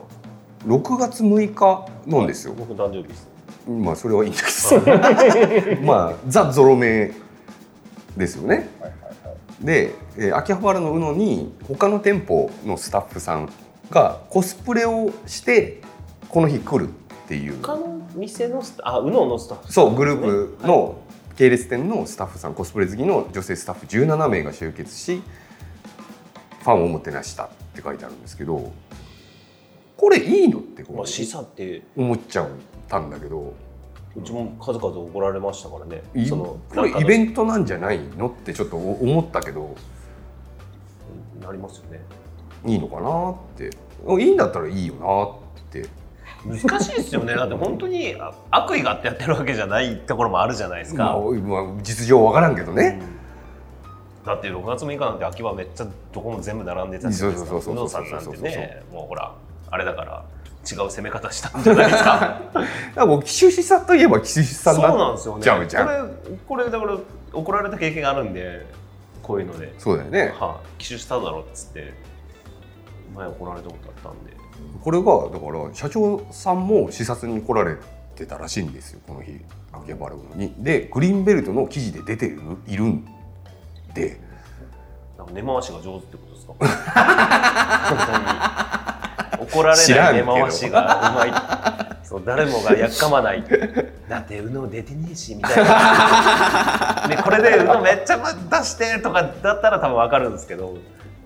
[0.67, 2.53] 6月6日なんですよ。
[2.53, 3.27] 僕誕生日です
[3.69, 7.13] まあそれはいいんだけど まあザ・ゾロ目
[8.17, 8.69] ですよね。
[8.81, 13.49] はいはいはいで、えー秋葉原のうのに他の店舗のスタッフさん
[13.89, 15.81] がコスプレをして
[16.29, 17.61] この日来るっていう。
[17.61, 19.71] 他の店のスタあうののスタッフ。
[19.71, 20.97] そうグループの
[21.35, 25.21] 系列店のスタッフさんコスプレ好きの女性スタッフ17名が集結し
[26.61, 28.71] ファンをおもてなしたって書いてあるんですけど
[29.97, 32.49] これいいのってこうまあ示唆って思っちゃっ
[32.87, 33.53] たんだけど
[34.15, 36.01] うちも数々怒られましたからね。
[36.13, 39.75] いそのこれインベントなんじゃないのってちょっと思ったけど。
[41.41, 42.01] なりますよね
[42.65, 43.69] いいのかなって。
[44.21, 46.05] いいんだったらいいよなって。
[46.45, 47.33] 難しいですよね。
[47.33, 53.01] だって本当にあ悪意があってやってるわけじゃないところもあるじゃないですまあか、まあ実情わからんけどね、
[54.25, 57.49] だって6月6日なんて秋葉めっちゃどこも全部並んでたじゃないですか。
[57.51, 59.35] そうそうそうそう宇野さんなんてねもうほら
[59.71, 60.25] あれだから
[60.71, 62.41] 違う攻め方したんじゃないですか。
[62.53, 65.43] だからもう騎手資さんといえば騎手資さんそうなんですよね。
[65.43, 65.87] ちゃうじゃん。
[66.47, 66.97] これこれだから
[67.33, 68.65] 怒られた経験があるんで
[69.23, 69.73] こういうので。
[69.79, 70.33] そうだよね。
[70.39, 71.93] はい、機種しただろっつって
[73.15, 74.33] 前怒られたことあったんで。
[74.83, 77.75] これがだから社長さんも視察に来られ
[78.15, 79.39] てたらしいんですよこの日
[79.73, 80.53] 秋葉原に。
[80.59, 83.05] でグリーンベルトの記事で出てるいるん
[83.93, 84.19] で。
[85.33, 86.53] 根回しが上手ってことですか？
[89.41, 91.33] 怒られない根回しがうまい。
[92.05, 93.43] そう誰もがやっかまない。
[94.07, 97.07] だって宇野出てねえしみたいな。
[97.09, 98.23] でこれで宇野めっちゃ出
[98.63, 100.77] してとかだったら多分分かるんですけど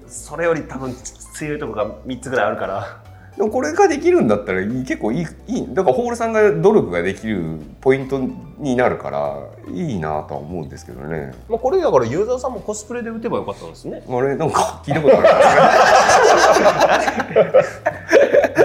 [0.10, 0.94] それより多分
[1.34, 3.02] 強いとこが3つぐらいあるから。
[3.38, 8.20] でもこれができるんだったらいい結構いいいいだからホールさんが努力ができるポイント
[8.58, 11.32] になるからいいなとは思うんですけどね。
[11.48, 14.04] まあこれだからユーザーさんもコスプレで打てばよかったんですね。
[14.10, 14.36] あれ？
[14.36, 15.28] なんか聞いたことある？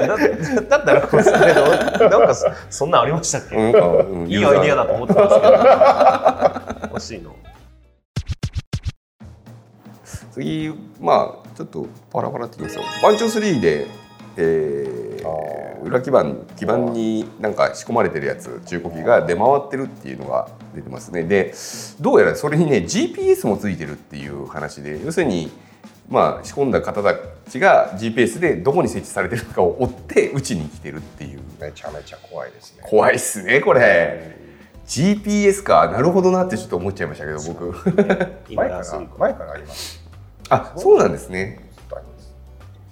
[0.08, 0.16] だ
[0.76, 6.88] だったらコスプレでなんかそそんなんありましたっけ、なんか、うんいいアイディアだと思ってたんですけど。
[6.88, 7.34] 欲しいの
[10.34, 12.84] 次まあちょっとパラパラって言いますよ。
[13.00, 13.86] バンチョー3で、
[14.36, 16.24] えあー、裏基板
[16.56, 21.22] 基板になんか仕込まれてるやつ中古機が出回ってるっていうのが出てますね。
[21.22, 21.54] で
[22.00, 25.52] どうやらそれにね GPS もついてるっていう話で要するに
[26.08, 27.14] まあ仕込んだ方た
[27.48, 31.40] ちが GPS でどこに設置されてるのかを追って打ちに来てるっていう。
[31.60, 32.82] めちゃめちゃ怖いですね。
[32.84, 34.36] 怖いっすねこれ。
[34.86, 35.88] GPS か。
[35.88, 37.72] なるほどなってちょっと思っちゃいましたけど僕。
[38.50, 40.03] 今前から前からあります
[40.54, 41.60] あそうなんですね。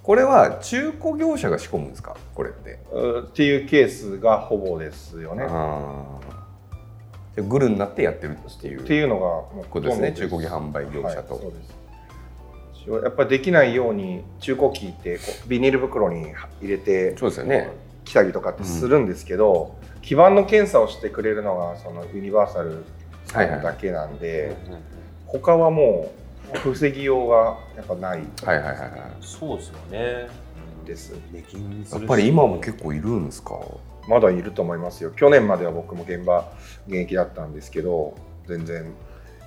[0.02, 2.16] これは中古業者が仕込むんですか？
[2.34, 2.80] これって。
[2.92, 5.46] うっていうケースがほぼですよね。
[7.36, 10.12] グルになってやってるっていうっていうのがことですね。
[10.12, 11.82] 中古機販売業者と、はいそうです。
[13.04, 17.70] やっぱりできないように中古機ってこうビニール袋に入れてそうですよね。
[18.04, 22.84] 来たりとかってするんですけど、基板の検査をしてくれるのがそのユニバーサル
[23.62, 24.56] だけなんで、
[25.26, 26.21] 他はもう
[26.58, 28.22] 防ぎようがやっぱない。
[28.44, 28.90] はいはいはいはい。
[29.20, 30.28] そうですよね。
[30.84, 31.12] です。
[31.92, 33.60] やっぱり今も結構いるんですか？
[34.08, 35.12] まだいると思いますよ。
[35.12, 36.50] 去年までは僕も現場
[36.88, 38.14] 現役だったんですけど
[38.48, 38.92] 全然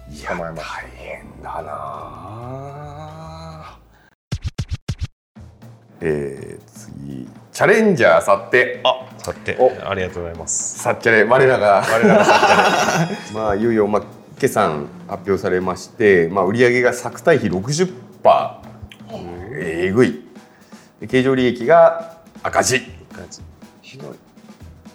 [0.09, 0.81] い捕まえました。
[0.81, 1.71] 大変だな。
[3.67, 3.79] あ
[5.99, 7.27] えー、次。
[7.51, 8.81] チャレンジャー去って。
[8.83, 9.57] あさて。
[9.59, 9.71] お。
[9.89, 10.79] ありがとうございます。
[10.79, 11.81] さっちゃれ我らが。
[11.81, 12.39] 我らがさっ
[13.09, 14.03] ちゃれまあいよいよまあ
[14.39, 17.93] 決算発表されまして、まあ、売上が作対比60%
[19.57, 20.21] えぐい。
[20.99, 22.81] で経常利益が赤字。
[23.81, 24.15] ひどい。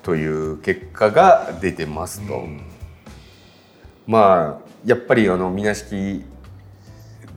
[0.02, 2.46] という結果が出てますと、
[4.06, 6.24] まあやっぱりあのみなしき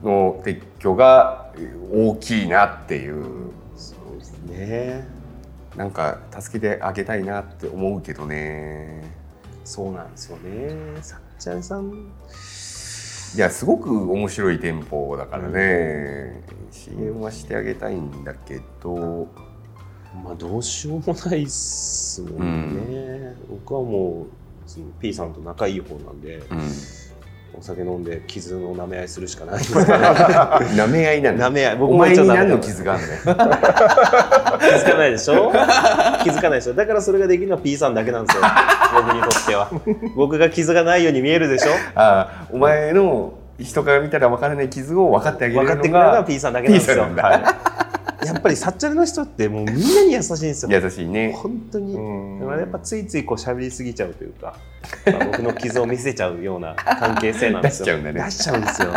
[0.02, 1.52] の撤去が
[1.92, 3.50] 大きいなっていう。
[3.76, 5.06] そうですね。
[5.76, 9.02] なんか助けてあげたいなって思うけどね。
[9.64, 11.02] そうなんですよね。
[11.02, 11.92] さっちゃんさん。
[13.36, 19.28] いやすごく面白い店舗だからね、支援はしてあげたいんだけど。
[20.24, 24.26] まあどうしようもないっすもんね、僕はもう
[24.66, 26.60] その P さんと仲いい方なんでうん。
[27.56, 29.58] お酒飲んで傷の舐め合いするしかない。
[29.58, 31.76] ですから舐め合いなんだ舐め合い。
[31.76, 33.12] 僕お前にもちょっ何の傷があるの？
[33.12, 35.52] よ 気づかないでしょ？
[36.24, 36.74] 気づかないでしょ？
[36.74, 38.42] だからそれができるのは P さんだけなんですよ
[39.04, 39.70] 僕にとっては。
[40.16, 41.72] 僕が傷がないように見えるでしょ？
[41.94, 47.02] ああお前の人から見たら分からない傷を分かってあげ分るのかってくれるのはが P さんだけなんですよ。
[47.02, 47.08] は
[48.22, 50.80] い、やっぱりサッチャレの人ってもうみんなに優しいんですよ。
[50.80, 51.32] 優しいね。
[51.36, 51.94] 本当に。
[51.94, 54.56] やっぱついついこう喋りすぎちゃうというか、
[55.06, 57.96] まあ僕の傷を見せちゃうような関係性なんですよ。
[57.96, 58.24] 出しちゃうんだね。
[58.24, 58.88] 出しちゃうんですよ。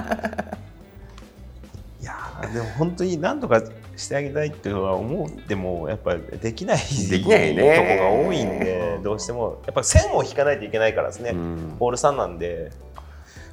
[2.01, 3.61] いやーでも本当に何とか
[3.97, 6.77] してあげたいっていうのは思ってもやっぱりできない
[7.09, 7.75] できないね。
[7.75, 9.61] とこが多いんでどうしても。
[9.65, 11.75] やっぱ線を引かないといけないからですね、うん。
[11.79, 12.71] ホールさんなんで。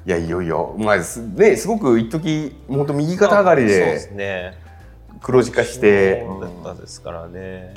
[0.05, 0.75] いやいよいよ。
[0.77, 4.57] まあすねすごく一時本当右肩上がりそうでですね。
[5.21, 6.23] 黒字化して。
[6.63, 7.73] だったですからね、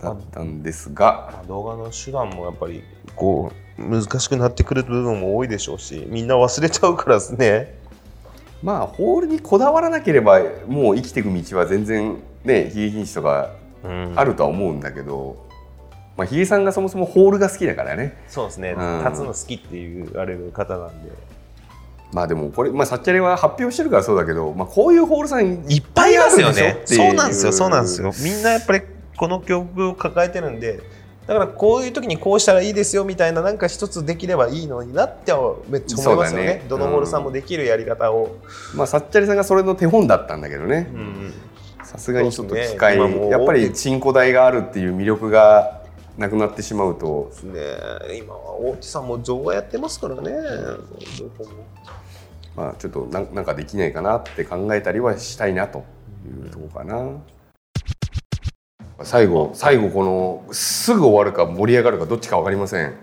[0.00, 1.42] だったんですが。
[1.48, 2.84] 動画の手段もやっぱり
[3.16, 7.80] こう難しくなってくる部分も多いでしょうしみんな忘れちゃうからですね
[8.62, 13.50] まあホールにこだわらなければもう生きていく道は全然ね悲劇日とか
[13.84, 14.12] うん。
[14.14, 15.44] あるとは思うんだけど、
[16.16, 18.16] まあひげさんがそもそもホールが好きだからね。
[18.28, 19.04] そうですね、うん。
[19.04, 21.10] 立つの好きって言われる方なんで。
[22.12, 27.52] まあでもこれ、まあ、サッチャレは発表してるからそうだけど、まあ、こういうホールさんいっぱいあるねでしょっていそうなんですよ。
[27.52, 28.12] そうなんですよ。
[28.22, 28.82] みんなやっぱり
[29.16, 30.80] この曲を抱えてるんで
[31.26, 36.46] だからこういう時にこうしたらいいですよみたいななんか一つできればいいのになってはめっちゃ思いますよね。
[36.46, 36.64] ね。
[36.68, 38.36] どのホールさんもできるやり方を、
[38.74, 40.90] まあ、サッチャレさんがそれの手本だったんだけどね。
[40.92, 41.32] うん
[41.84, 43.28] さすがにちょっと機そう会、ですね。
[43.28, 45.82] やっぱりチンコ台があるっていう魅力が
[46.16, 47.30] なくなってしまうと。
[47.44, 47.60] ね。
[48.16, 50.32] 今は大地さんも動画やってますからね。
[52.56, 55.84] まあ、ちょっとなんなんかできないかなって考えたりはしたいなと
[56.26, 57.18] いうところかな。
[59.04, 62.94] 最後最後このすぐ終わるか盛り上がるかどっちか分かりません。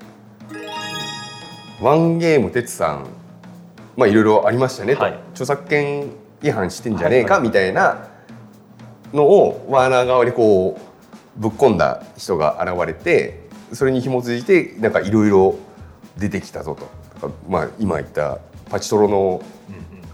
[1.82, 3.08] ワンゲーム哲さん
[3.96, 5.20] まあいろいろありましたねと、はい。
[5.32, 6.10] 著作権
[6.42, 8.08] 違反してんじゃねえかみたいな
[9.14, 15.56] のをワーナー側にこうぶっ込んだ人が現れてそれに紐づいてなんかいろいろ
[16.18, 17.32] 出てきたぞと。
[17.48, 18.40] まあ今言った
[18.70, 19.42] パチトロの、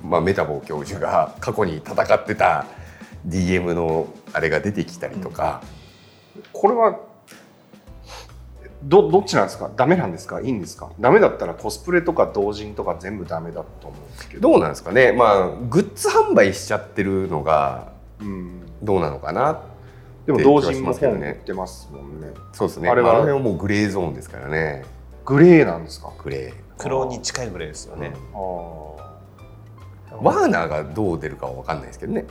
[0.03, 2.65] まあ、メタボ教授が過去に戦ってた
[3.27, 5.61] DM のあれが出てきたりとか、
[6.53, 6.99] これは
[8.83, 9.71] どどっちなんですか？
[9.75, 10.41] ダメなんですか？
[10.41, 10.91] いいんですか？
[10.99, 15.11] ダメだったらコスプレとか同人とか全部ダメだと思うんですけど、どうなんですかね？
[15.11, 19.61] まあグッズ販売しちゃってるのがうん、どうなのかな？
[20.25, 22.33] でも同人も本売ってますもんね。
[22.53, 22.89] そうですね。
[22.89, 24.85] あれはあの辺はもうグレーゾーンですからね。
[25.25, 26.11] グレーなんですか？
[26.23, 26.53] グレー。
[26.77, 28.37] 黒に近いぐらいですよね、あ
[30.21, 32.25] ワーナーがどう出るかは分かんないですけどね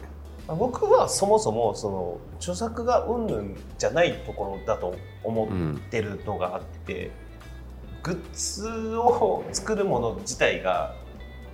[0.47, 7.11] 僕はそもそもその著作がうんぬんじゃないところだと思ってるのがあって、
[8.03, 10.95] グッズを作るもの自体が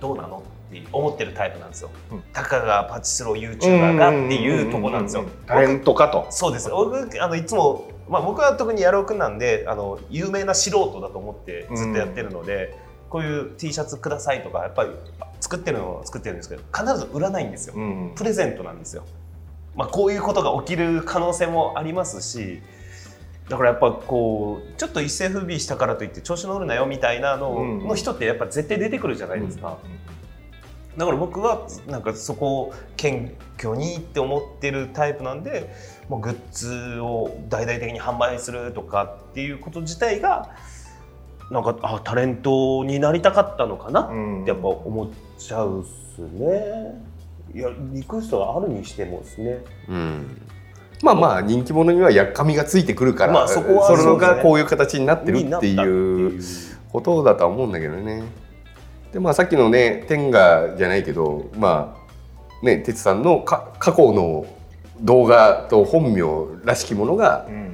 [0.01, 1.89] どうなのって思ってるタイプなんですよ。
[2.11, 5.25] うんたかがパチスロ YouTuber がっていうところなんですよ。
[5.45, 12.77] タレントかとそうです僕あのいつも、まあ、僕は特にやろうくんなんであの有名な素人だと思ってずっとやってるので、
[13.11, 14.91] こういう T シャツくださいとかやっぱり
[15.41, 17.73] 作ってるのは作ってるんですけど必ず売らないんですよ。
[17.75, 19.03] うんプレゼントなんですよ。
[19.75, 22.61] まあ、こういうことが起きる可能性もありますし
[23.47, 29.77] だからやっぱこうちょっと一世風靡したからといって調子乗るなよみたいなの,、うんの人ってやっぱ絶対出てくるじゃないですか。
[30.97, 35.73] だから僕はなんかそこを謙虚にって思ってるタイプなんで
[36.09, 40.49] もうグッズを大々的に販売するとかっていうこと自体が
[41.51, 44.07] なんかあタレントになりたかったのかな？
[44.07, 45.83] うんってやっぱ思っちゃうっ
[46.15, 47.03] すね。
[47.53, 49.57] いやリクエストがあるにしてもですね。
[49.89, 50.41] うん
[51.03, 56.41] まあまあ人気者にはやっかみがついてくるから、まあそこはそれがこういう形になってるっていう
[56.91, 58.23] ことだとは思うんだけどね。
[59.11, 61.97] でまあさっきのね天下じゃないけどま
[62.61, 64.45] あね哲さんのか過去の
[65.01, 66.21] 動画と本名
[66.63, 67.71] らしきものがうんうん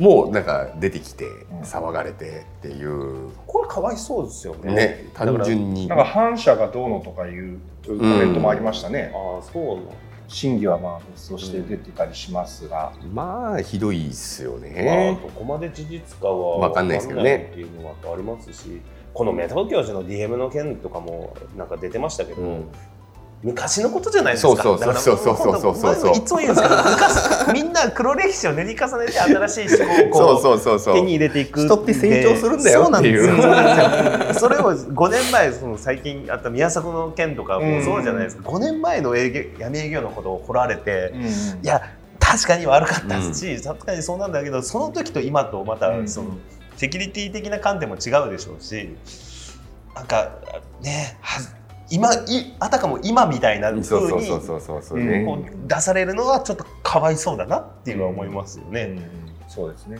[0.00, 1.28] もうなんか出てきてん。
[1.62, 3.30] 騒がれてっていう。
[3.46, 4.74] これかわいそうですよね。
[4.74, 5.86] ね単純に。
[5.88, 9.94] なんか反社がどうのとかいうコメントもありましたね、ああそうなの。
[10.26, 15.18] 真偽はまあ別として出てたりしますが、まあひどいっすよまあ、ね。
[15.22, 17.50] どこまで事実かはわかんないですけどね。
[17.50, 18.80] っていうのはありますし
[19.12, 22.64] このメタボ教授の DM の件とかもなんか出てましたけど、うん
[23.42, 24.62] 昔のことじゃないですか。
[24.62, 24.94] そうそう。
[24.94, 26.16] そうそうそうそうそうそう。
[26.16, 30.94] いつも言うんですけど昔みんな黒歴史を塗り重ねて新しい思考をこそうそうそうそう。
[30.94, 33.26] 手に入れていく人って成長するんだよっていう。
[33.26, 34.48] そうなんですよ。
[34.48, 41.14] それを5年前その最近あった宮迫の件とかもそうじゃないですか、5年前の営業闇営業のことを掘られて、
[41.62, 41.80] いや
[42.18, 46.08] 確かに悪かったしさすがにそうなんだけどその時と今とまたうん。
[46.08, 46.36] その、
[46.76, 48.88] セキュリティ的な観点も違うでしょうし
[49.94, 50.30] なんか
[50.80, 51.40] ねは
[51.90, 54.20] 今いあたかも今みたいな風そう
[55.00, 55.46] に。
[55.66, 58.82] 出されるのはちょっとかわいそうだなっていうのは思いますよね。
[58.82, 59.98] うんそうですね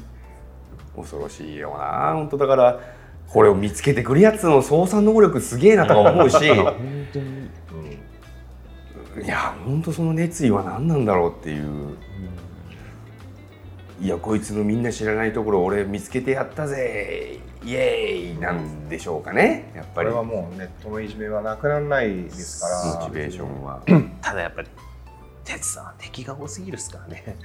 [0.95, 2.81] 恐ろしいよな本当だから
[3.27, 6.49] これを見つけてくるやつの操作能力すげえなとか思うしい
[9.27, 11.97] や本当その熱意は何なんだろうっていう
[14.01, 19.71] いやこいつのみんな知らないところ俺見つけてやったぜイエーイなんでしょうかね。
[19.75, 20.09] やっぱり。
[20.09, 23.01] これはもうネットのいじめはなくならないですから。
[23.01, 23.83] モチベーションは。
[24.23, 24.69] ただやっぱり
[25.45, 27.37] 哲さんは敵が多すぎるですからね。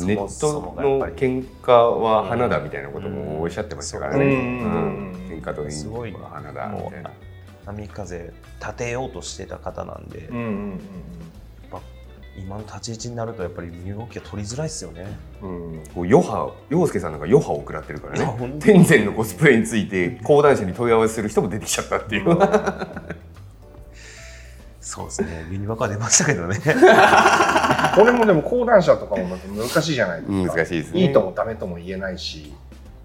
[0.00, 4.32] ネッそトの喧嘩は花だみたいなこともおっしゃってましたからね、うん。
[4.32, 5.12] うん。
[5.28, 7.10] 喧嘩と演技すごいは花だみたいな。
[7.66, 10.80] 波風立てようとしてた方なんで、うんうん
[12.38, 15.06] 今の立ち位置になるとやっぱり身動きが取りづらいですよね。
[15.42, 15.72] うん。
[15.72, 18.58] うんこう余波陽介さんなんか余波を食らってるからね。
[18.60, 22.24] 天然のコスプレについて講談社に問い合わせする人も出てきちゃったっていう、
[24.80, 25.46] そうですね。
[25.50, 26.58] ユニバカ出ましたけどね。
[27.94, 31.00] これもでも講談社とかも難しいじゃないですか、難しいですね。
[31.02, 32.54] いいともダメとも言えないし。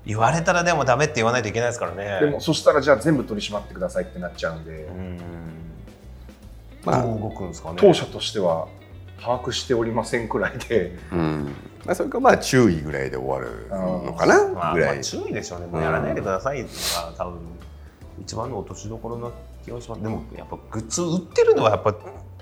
[0.05, 2.19] 言われたらでもダメって言わないといけないですからね。
[2.25, 5.17] でもそしたらじゃあ全部取り締まってくださいってなっちゃうんで、うん。
[6.85, 7.75] まあどう動くんですかね。
[7.79, 8.67] 当社としては
[9.23, 11.55] 把握しておりませんくらいで、うん。
[11.85, 14.95] まあ、それかまあ注意ぐらいで終わるのかなまあ、ぐらい。
[14.95, 15.67] まあ注意でしょうね。
[15.67, 16.67] もうやらないでくださいが
[17.17, 17.39] 多分
[18.21, 19.31] 一番の落としどころな
[19.63, 20.01] 気がします。
[20.01, 21.95] でもやっぱグッズ売ってるのはやっぱ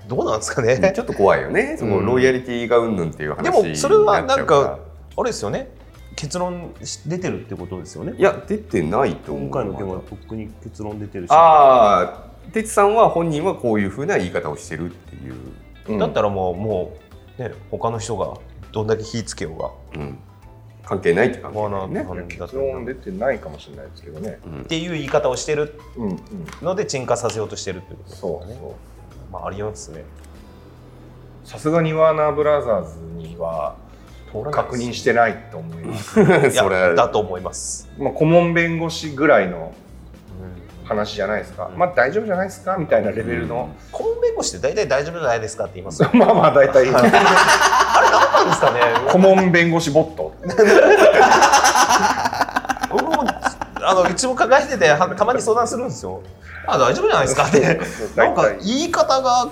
[0.08, 0.92] どうなんですかね。
[0.94, 1.76] ちょっと怖いよね。
[1.78, 4.80] そのロイヤリティがうんぬんっていう話でもそれはなんか
[5.16, 5.70] あれですよね。
[6.16, 6.74] 結論
[7.06, 8.14] 出てるってことですよね。
[8.18, 9.48] いや出てないと思う。
[9.48, 11.30] 今回の件はとっくに結論出てるし。
[11.30, 15.61] ああ哲さんは本人はこういうふうな言い方をしてるっていう、うん
[15.98, 16.96] だったらもうも
[17.38, 18.38] うね他の人が
[18.72, 20.02] どんだけ火つけようが。
[20.02, 20.18] うん、
[20.84, 21.88] 関係ないって感じだまあ
[22.24, 24.38] 結論出てないかもしれないですけどね。
[24.46, 24.60] うん。
[24.62, 26.18] っていう言い方をしてるうんうん、
[26.62, 28.72] ので沈下させようとしてるってことですそうよねそう。
[29.32, 30.04] まあありますね。
[31.44, 33.76] さすがにワーナーブラザーズには
[34.50, 36.20] 確認してないと思います。
[36.22, 39.72] いやそれだと思います、まあ顧問弁護士ぐらいのうん、
[40.84, 41.68] 話じゃないですか。
[41.72, 41.78] うん。
[41.78, 42.76] まあ大丈夫じゃないですか？
[42.76, 43.68] みたいなレベルの。
[43.90, 46.10] 顧問弁護士って大体大丈夫じゃないですかって言いますよ。
[46.14, 48.80] まあまあ大体あれ何なんですかね？
[49.12, 50.34] 顧問弁護士ボット。
[52.90, 53.24] 僕も
[53.84, 56.20] あのうちも抱えててはたまに相談するんですよ。
[56.66, 57.80] あ大丈夫じゃないですかって。
[58.16, 59.48] なんか言い方が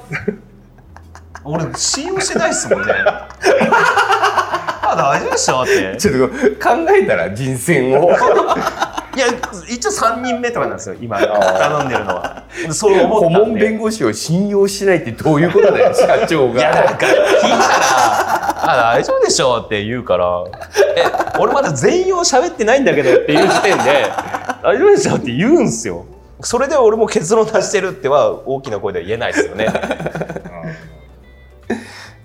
[1.45, 2.93] 俺信用してないっすもんね。
[3.05, 5.97] あ大丈夫でしょって。
[5.99, 6.35] ちょっと
[6.69, 8.11] 考えたら人選を
[9.21, 9.29] いや
[9.69, 11.19] 一応3人目とかなんですよ今。
[11.19, 12.45] 頼んでるのは。
[12.73, 13.39] そう思顧ったんで。
[13.51, 17.61] 問弁護士を信用しないってどういうことだよ 社長いやなんがか聞いたら
[18.65, 20.45] 「あ大丈夫でしょ」って言うから
[20.97, 21.05] 「え
[21.39, 24.07] 俺まだ全容喋ってないんだけど」っていう時点で
[24.65, 26.07] 「大丈夫でしょ」って言うんすよ。
[26.43, 29.67] それで俺も結論出してるっては大きな声では言えないですよね。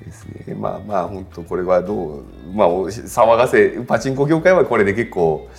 [0.05, 2.23] ですねまあまあ本当これはどう
[2.53, 5.49] まあお騒がせパチンコ業界はこれで結構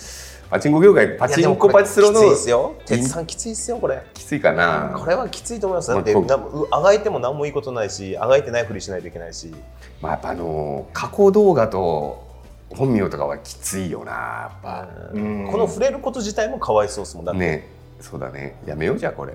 [0.49, 2.75] パチンコ業界パチンコパチスロのきついですよ。
[2.85, 4.01] 鉄さんきついですよこれ。
[4.13, 4.93] きついかな。
[4.97, 5.89] これはきついと思います。
[5.89, 6.21] だってま
[6.71, 9.53] あがいても何もいいことないしあがいてないふりしないといけないし。
[10.01, 12.25] まあやっぱあの加工動画と
[12.69, 14.87] 本名とかはきついよなやっぱ。
[15.13, 15.47] うん。
[15.51, 17.25] この触れること自体もかわいそうですもん。
[17.25, 17.67] だって、ね。
[17.99, 18.57] そうだね。
[18.65, 19.33] やめようじゃあこれ。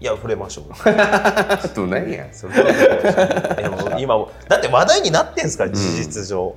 [0.00, 0.64] いや触れましょう。
[0.84, 2.26] あと何や。
[2.32, 6.56] それはいやもう今もだって話題になってんすから事実上、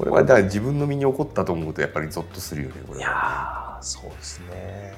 [0.00, 4.94] これはだから自分の身に起こったと思うとやっぱりゾッとするよねこれいはやーそうですね。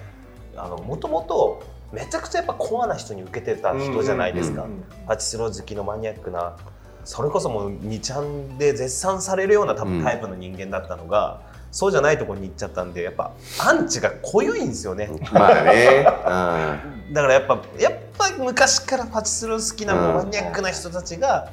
[0.57, 6.57] あのもともとめちゃくちゃやっぱコアな人に受けてた人じゃないですか、うんパチスロ好きのマニアックな
[7.05, 10.05] それこそもう2ちゃんで絶賛されるような多分うん。
[10.05, 11.41] タイプの人間だったのが、
[11.73, 15.11] そうじゃないところに行っちゃったんでやっぱアンチが濃ゆいんですよね。
[15.33, 16.05] まあね。
[17.13, 20.25] だからやっぱやっぱ昔からパチスロ好きなうん。
[20.25, 21.51] マニアックな人たちが、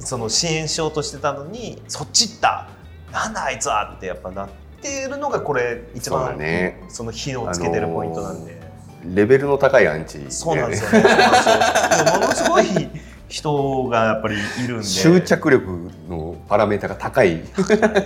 [0.00, 2.68] その支援しようとしてたのにそっち行った。
[3.12, 4.48] なんだあいつはってやっぱなっ
[4.82, 6.82] てるのがこれ一番ね。
[6.88, 8.60] その火のつけてるポイントなんで、
[9.04, 11.02] レベルの高いアンチ、そうなんですよ。
[11.02, 11.08] ね。
[11.08, 11.30] そうなん
[11.90, 12.90] ですよものすごい
[13.28, 14.84] 人がやっぱりいるんで。
[14.84, 17.42] 執着力のパラメータが高い。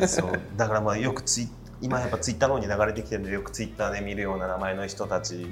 [0.06, 0.40] そう。
[0.56, 1.48] だからまあよくツイ
[1.80, 5.46] 今やっぱツイッターの方に流れてきてるんでよくツイッターで見るような名前の人たち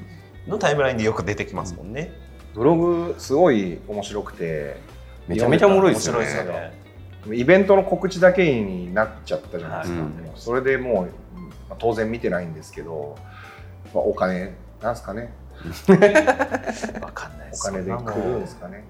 [0.47, 2.13] のタイムラインでよく出てきますもんね。
[2.55, 4.77] ブログすごい面白くて
[5.29, 6.21] めちゃめちゃおもろいですよね。
[6.21, 6.87] 面白いですよね。
[7.37, 13.17] イベントの告知だけになっちゃったじゃないですか、はいそれでもう、まあ当然見てないんですけど、
[13.95, 15.33] まあ、お金なんですかね。
[17.01, 17.69] わかんないです。
[17.69, 18.85] お金で来るんですかね。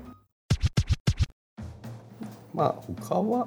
[2.52, 2.74] まあ
[3.04, 3.46] 他は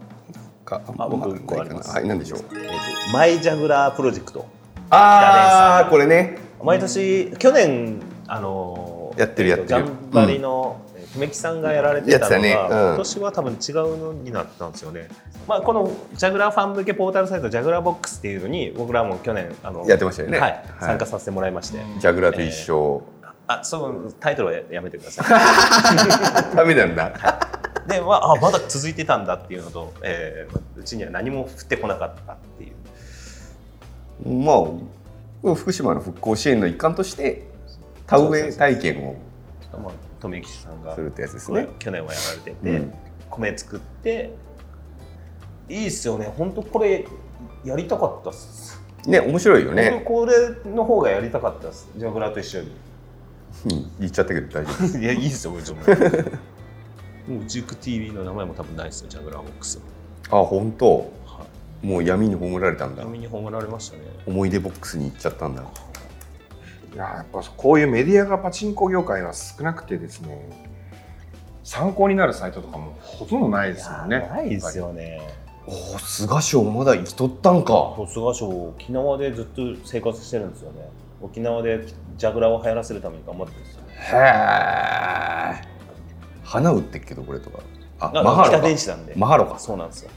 [0.65, 1.93] かあ僕んま一個あります。
[1.93, 2.01] ないかな。
[2.01, 2.39] はい何でしょう。
[2.39, 4.47] えーとマイジャグラープロジェクト。
[4.89, 6.37] ああこれね。
[6.63, 9.67] 毎年去年あのやってるやってる。
[9.67, 10.81] ジャンバリの
[11.13, 15.07] 久米木さんがやられてたのが、ねうん今年は多分違うのになったんですよね。
[15.47, 21.79] まあこのジャグラーファン向けポータルサイトジャグラーボックスっていうのに僕らも去年あのやってましたよねはい、はい参加させてもらいまして。
[21.99, 23.03] ジャグラーと一緒、
[23.47, 25.27] あそうタイトルはやめてください。
[26.55, 27.11] ダメなんだ
[27.87, 34.29] で、まあ、あまだ続いてたんだっていうのと、えーうちには何も降ってこなかったっていう。
[34.29, 34.53] ま
[35.51, 37.47] あ福島の復興支援の一環として
[38.07, 39.15] 田植え体験を
[39.73, 41.67] まあ、富吉さんがするってやつですね。
[41.79, 42.93] 去年はやられてて、うん。
[43.29, 44.31] 米作って
[45.69, 46.31] いいっすよね。
[46.37, 47.05] 本当これ
[47.63, 50.33] やりたかったっす、ね面白いよね、これ
[50.69, 51.89] の方がやりたかったっす。
[51.95, 52.71] ジャグラーと一緒に。
[53.65, 54.97] うん、言っちゃったけど大丈夫。
[54.99, 55.85] いやいいっすよもちろんも
[57.41, 59.79] うジューク TV の名前も多分ないっすよジャグラーボックス
[60.31, 61.11] あ本当。
[61.25, 61.45] は
[61.81, 63.03] もう闇に葬られたんだ。
[63.03, 64.03] 闇に葬られましたね。
[64.25, 65.63] 思い出ボックスに行っちゃったんだ
[66.93, 70.69] いややっぱこういうメディアがパチンコ業界は少なくてですね
[71.63, 74.27] 参考になるサイトとかもほとんどないですもんね。
[74.27, 75.21] ないですよね。
[75.67, 77.93] おお菅賞まだ生きとったんか。
[78.07, 80.89] 菅賞沖縄でずっと生活してるんですよね。
[81.21, 81.85] 沖縄で
[82.17, 83.81] ジャグラーを流行らせるために頑張ってるんですよ。
[83.87, 85.61] へえ
[86.43, 87.59] 花打ってっけどこれとか。
[87.99, 88.61] あマハロか。
[88.61, 89.13] 電子なんで。
[89.15, 89.59] マハロか。
[89.59, 90.11] そうなんですよ。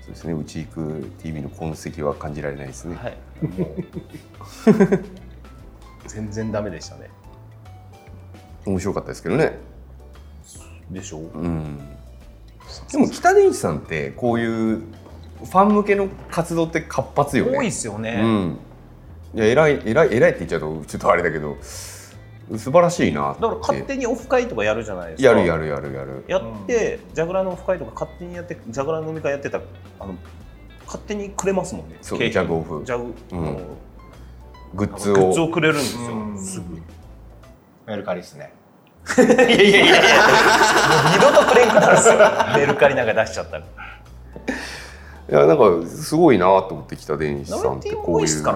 [0.00, 3.16] そうですねうち行く TV の痕跡は感じられないですね、はい
[6.18, 7.10] 全然ダメでしたね。
[8.66, 9.56] 面白かったですけどね。
[10.90, 11.22] でしょう。
[11.22, 11.78] うん。
[12.90, 17.58] でも北電子さんってこういうファン向けの活動って活発よね。
[17.58, 18.58] 多いっすよね、うん。
[19.34, 22.12] いや偉い偉い偉いって言っちゃうとちょっとあれだけど素
[22.56, 25.28] 晴らしいなだから勝手にオフ会とかやるじゃないですか。
[25.28, 26.24] やるやるやるやる。
[26.26, 29.64] やって、ジャグラーのオフ会とか勝手にやってジャグラーの飲み会やってたら
[30.00, 30.14] あの
[30.86, 31.98] 勝手にくれますもんね。
[32.02, 32.82] そうジャグオフ。
[32.84, 33.58] ジャグ、うん
[34.74, 36.00] グッズグッズををくれるんですよ。
[36.12, 36.38] うん。
[36.38, 36.64] すぐ。
[37.86, 38.52] メルカリですね。
[39.16, 42.14] いやいやいやいやもう二度とくれんくなるんですよ
[42.56, 43.64] メルカリなんか出しちゃったら。
[43.64, 43.66] い
[45.30, 48.52] やなんかすごいなと思って北電子さんってこういう動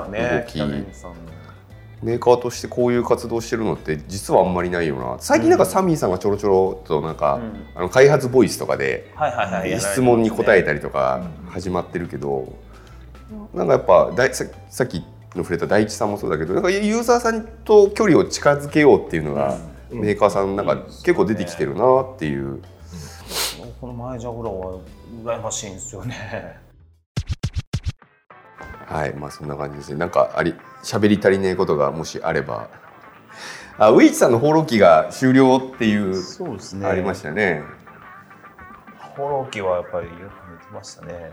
[0.47, 0.61] き。
[2.03, 5.17] メーカーとしてこういう活動してるのって実はあんまりないよな。
[5.21, 7.67] 最近なんかサミーさんがちょろちょろとなんか、うん。
[7.77, 9.81] あの開発ボイスとかではいはいはい。
[9.81, 12.53] 質問に答えたりりとか始まってるけど、
[13.55, 15.05] なんかやっぱだいささっき
[15.35, 19.59] の触れた大地さんもそうだけどなんかユーザーさんと距離を近づけようっていうのが、
[19.91, 20.67] メーカーさんなん。
[20.67, 22.63] か結構出てきてるなっていう、
[23.81, 24.79] この前ジャグラーは
[25.25, 26.59] 羨ましいんですよね。
[28.87, 29.99] はいまあそんな感じですね。
[29.99, 30.55] なんかあり
[30.85, 32.69] 喋り足りないことがもしあれば。
[33.79, 37.63] あウィーチさんの放浪記が終了っていうそうですありましたね。
[39.17, 40.19] 放浪記はやっぱりよく
[40.53, 41.33] 見てましたね。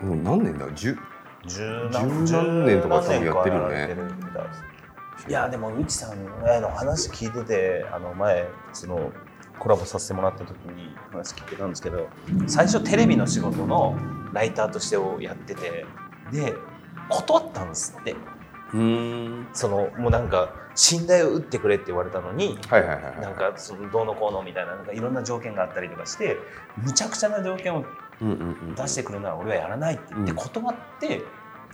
[0.00, 0.98] もう何年だ？10十
[1.46, 3.96] 十何年とか多分やってるよね。
[5.28, 9.12] いやでもうちさんの話聞いててあの前その
[9.58, 12.08] コラボさせてもらった時に話聞いてたんですけど
[12.46, 13.96] 最初テレビの仕事の
[14.32, 15.84] ライターとしてをやってて
[16.30, 16.54] で
[17.08, 18.14] 断ったんですって。
[18.74, 19.46] うん。
[19.52, 23.20] そのもうなんか信頼を打ってくれって言われたのにはいはいはいはい。
[23.20, 26.36] なんかそのどうのこうのみたいななんかいろんな条件があったりとかして
[26.82, 27.84] むちゃくちゃな条件を
[28.20, 28.38] うんうん
[28.68, 31.22] うん出してくるなら俺はやらないって言ってうん断って、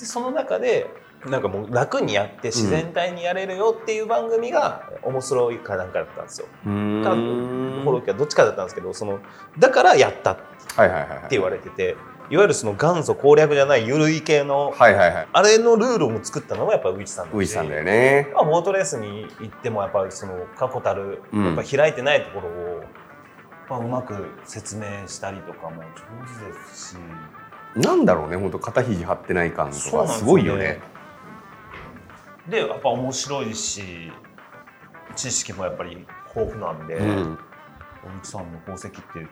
[0.03, 0.91] でその中で
[1.27, 6.49] なんかもう楽にやって自然体にやれるよっていう番組が面白いかなんかだったんですよ。
[6.65, 9.21] うかフォローキはどっちかだったんですけどその
[9.57, 10.43] だからやったって
[10.75, 11.27] はいはいはいはい。
[11.31, 11.97] 言われてて
[12.29, 15.29] いわゆるその元祖攻略じゃない緩い系のはいはいはい。
[15.33, 17.35] あれのルールを作ったのはやっぱウィチさんだし。
[17.37, 18.29] ウィーチさんだよね。
[18.35, 21.45] まあ、ボートレースに行ってもやっぱりその確固たるうん。
[21.45, 22.85] やっぱ開いてないところを、
[23.71, 26.97] まあ、うまく説明したりとかも上手ですし
[27.77, 30.81] なんだろうね本当肩肘張ってない感とかすすごいよね。
[32.49, 34.13] でやっぱ面白いし
[35.15, 37.39] 知識もやっぱり豊富なんで、うん。
[38.05, 39.27] 大内さんの功績って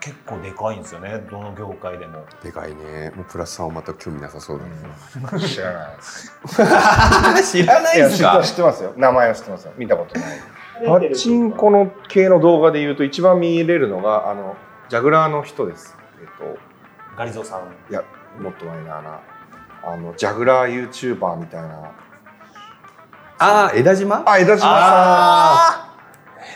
[0.00, 1.18] 結構でかいんですよね。
[1.30, 2.24] どの業界でも。
[2.42, 3.12] でかいね。
[3.16, 6.32] もうプラスさんは全く興味なさそうだね、知らないです。
[7.52, 8.40] 知らないですか？
[8.40, 8.92] ってますよ。
[8.96, 9.72] 名前は知ってますよ。
[9.76, 10.38] 見たことない。
[10.86, 14.56] パチンコの系の動画で言うと一番見れるのがあの
[14.88, 15.96] ジャグラーの人です。
[16.20, 16.58] えっと
[17.16, 17.60] ガリゾさん。
[17.90, 18.02] いや
[18.40, 19.20] もっと前だな。
[19.82, 21.92] あのジャグラー YouTuber みたいな。
[23.38, 24.22] ああ枝島？
[24.26, 24.70] あ枝島さん。
[24.72, 25.94] あ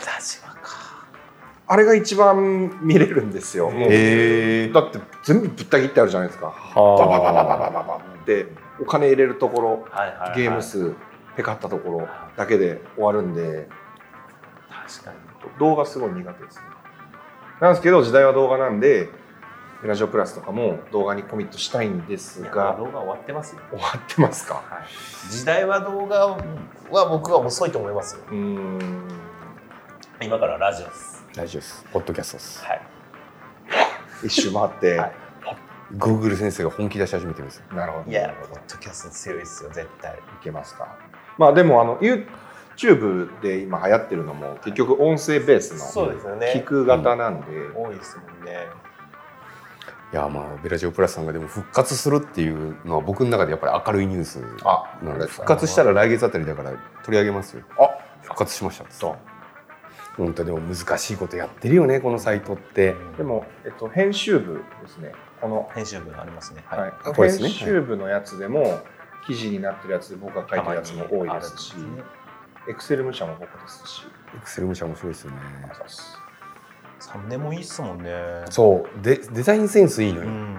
[0.00, 1.76] 枝島か。
[1.76, 3.70] れが一番見れるんですよ。
[3.72, 6.54] へえだって全部ぶった切ってあるじゃないですか。
[6.74, 8.46] バババババババババって
[8.80, 10.94] お金入れるところはいはい、はい、ゲーム数
[11.36, 13.68] ペカったところだけで終わるんで
[14.86, 15.16] 確かに
[15.58, 16.62] 動画すごい苦手ですね
[17.60, 19.08] なんですけど時代は動画なんで
[19.86, 22.74] ラジオプラスとかも動画にコミットしたいんですが。
[22.78, 23.60] 動画終わってますよ。
[23.70, 24.62] 終わってますか？
[25.30, 26.26] 時代は動画
[26.90, 28.22] は僕は遅いと思いますよ。
[28.30, 29.08] うーん。
[30.22, 31.26] 今からラジオです。
[31.34, 31.84] 大丈夫です。
[31.92, 32.64] ポッドキャストです。
[32.64, 32.82] はい。
[34.24, 35.12] 一周回って、はい。
[35.98, 37.64] Google 先生が本気出し始めてるんですよ。
[37.76, 38.10] なるほど。
[38.10, 40.14] いやポッドキャスト強いですよ絶対。
[40.14, 40.96] いけますか？
[41.36, 46.52] まあでもあの YouTube で今流行ってるのも結局音声ベースそうのですよね。
[46.56, 48.52] 聞く型なんで、多いですもんね。
[48.52, 48.93] い
[50.14, 56.70] やまあベラジオプラスさんがでも復活するっていうのは僕の中でやっぱり明るいニュースあなので復活したら来月あたりだから
[57.04, 57.64] 取り上げますよ。
[57.78, 58.84] あ復活しました。
[58.84, 59.16] と
[60.16, 62.94] 本当でも難しいことやってるよねこのサイトって。
[63.16, 65.12] でも、えっと、編集部ですね。
[65.40, 66.64] この、編集部ありますね。
[66.66, 66.92] はい。
[67.04, 67.48] あこれですね。
[67.48, 68.80] 編集部のやつでも
[69.26, 71.74] 記事になってるやつで僕が書いてるやつも多いですし。
[72.68, 74.02] エクセル無社も僕ですし。
[74.36, 75.36] エクセル無社面白いですよね
[77.04, 78.10] サムネもいいっすもんね。
[78.48, 79.02] そう。
[79.02, 80.56] でデザインセンスいいのよ、うん。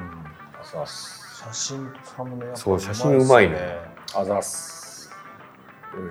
[0.62, 1.44] あざっす。
[1.44, 3.58] 写真サムネそう写真うまいね
[4.16, 5.10] あざっす。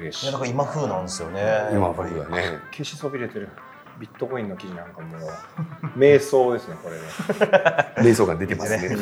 [0.00, 0.26] 嬉しい。
[0.26, 1.68] いやなんか今風なんですよね。
[1.72, 2.58] 今風だね。
[2.72, 3.48] 消しそびれてる
[3.98, 7.02] ビットコインの記事なんかもう瞑想ですねこれね
[8.02, 8.88] 瞑想感出てますね。
[8.88, 9.00] 1年。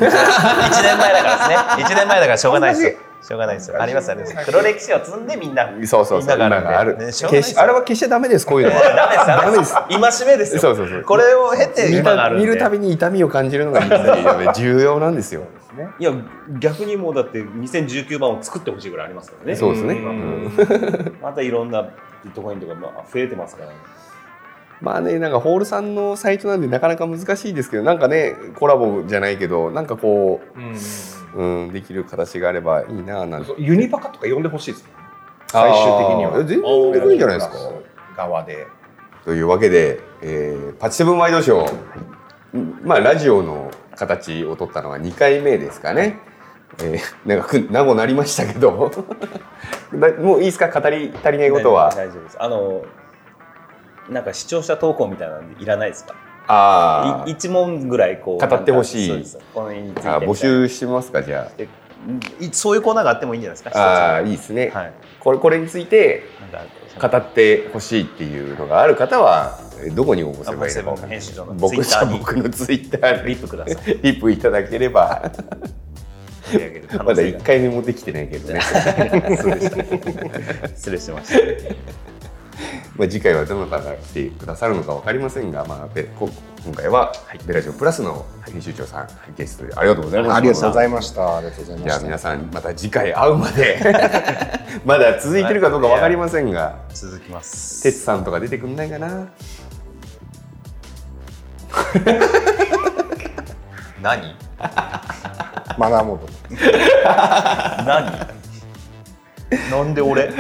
[0.99, 1.57] 前だからですね。
[1.85, 2.93] 1年前だからしょうがないですよ。
[3.23, 3.81] しょうがないですよ。
[3.81, 6.37] ありますあります黒歴史を積んでみんなそうそうそう。
[6.39, 8.83] みんながあるねあれは消しちゃダメですこういうのは。
[8.95, 9.77] ダメですダメです。
[9.89, 10.61] 今しめですよ。
[10.61, 11.03] そうそうそう。
[11.03, 15.43] これを経て見今がある見るたびに痛みを感じるのが重要なんですよ。
[15.99, 16.13] いや
[16.59, 19.57] 逆にもうだって2019番を作ってほしいぐらいありますからね。
[19.57, 20.03] そうですね、うん。
[20.03, 21.17] うん。
[21.23, 23.77] またいろんなビットコインとかまあ増えてますからね
[24.83, 30.41] まあねなんかホールさんのサイトなんでなかなか難しいですけどなんかねコラボじゃないけどなんかこ
[31.37, 33.55] う、うん、できる形があればいいななんて。
[33.59, 34.91] ユニバカとか呼んでほしいですね。
[35.47, 36.33] 最終的には。
[36.39, 37.55] 全然呼んでくれいいんじゃないですか？
[38.17, 38.67] 側で。
[39.25, 41.73] というわけで、えーパチセブンワイドショー、
[42.85, 46.19] まあラジオの形を取ったのは2回目ですかね。
[46.83, 48.91] えー、長く長くなりましたけど。
[49.95, 50.69] だもういいですか？
[50.69, 51.91] 語り足りないことは。
[51.95, 52.37] 大丈夫です。
[52.43, 52.83] あの
[54.09, 56.15] なんか視聴者投稿みたいなんでいらないですか？
[56.49, 59.25] あい一問ぐらいこう語ってほしい。
[59.55, 61.69] この募集してますかじゃで
[62.41, 63.81] いそういうコーナーがあってもいいんじゃないですか？
[63.81, 64.93] ああいいですね、はい。
[65.21, 66.25] これこれについて
[67.01, 73.99] 語ってほしいっていうのがある方はえーどこに応募すればいいのかあ僕編集長のツイッターリにップください。
[74.03, 75.31] リップいただければ。
[76.53, 76.65] まだ
[77.05, 77.39] 能性が。
[77.39, 78.61] 1回目もできてないけどね。
[80.77, 81.39] 失礼しました
[82.97, 85.89] まあ、次回はどなたが来てくださるのか分かりませんが、まあ、
[86.65, 87.13] 今回は
[87.47, 90.37] ベラジオプラスの編集長さん、ゲストでありがとうございました。
[90.37, 91.37] ありがとうございました。
[91.37, 93.79] ありがとうございまじゃあした皆さんまた次回会うまで
[94.85, 97.83] まだ続いてるかどうか分かりませんが続きます。
[97.83, 99.27] 哲さんとか出てくんないかな？
[104.03, 104.35] 何？
[105.79, 106.27] マナーモード。
[107.85, 108.29] 何？
[109.71, 110.31] なんで俺？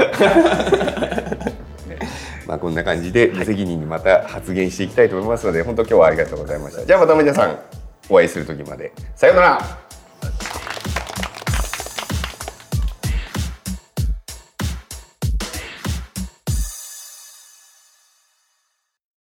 [2.47, 6.85] まあこんな感じで無責任にまた発言していきたいと思いますので本当今日はありがとうございました。
[6.85, 7.59] じゃあまた皆さん
[8.09, 8.93] お会いする時まで。
[9.15, 9.83] さようなら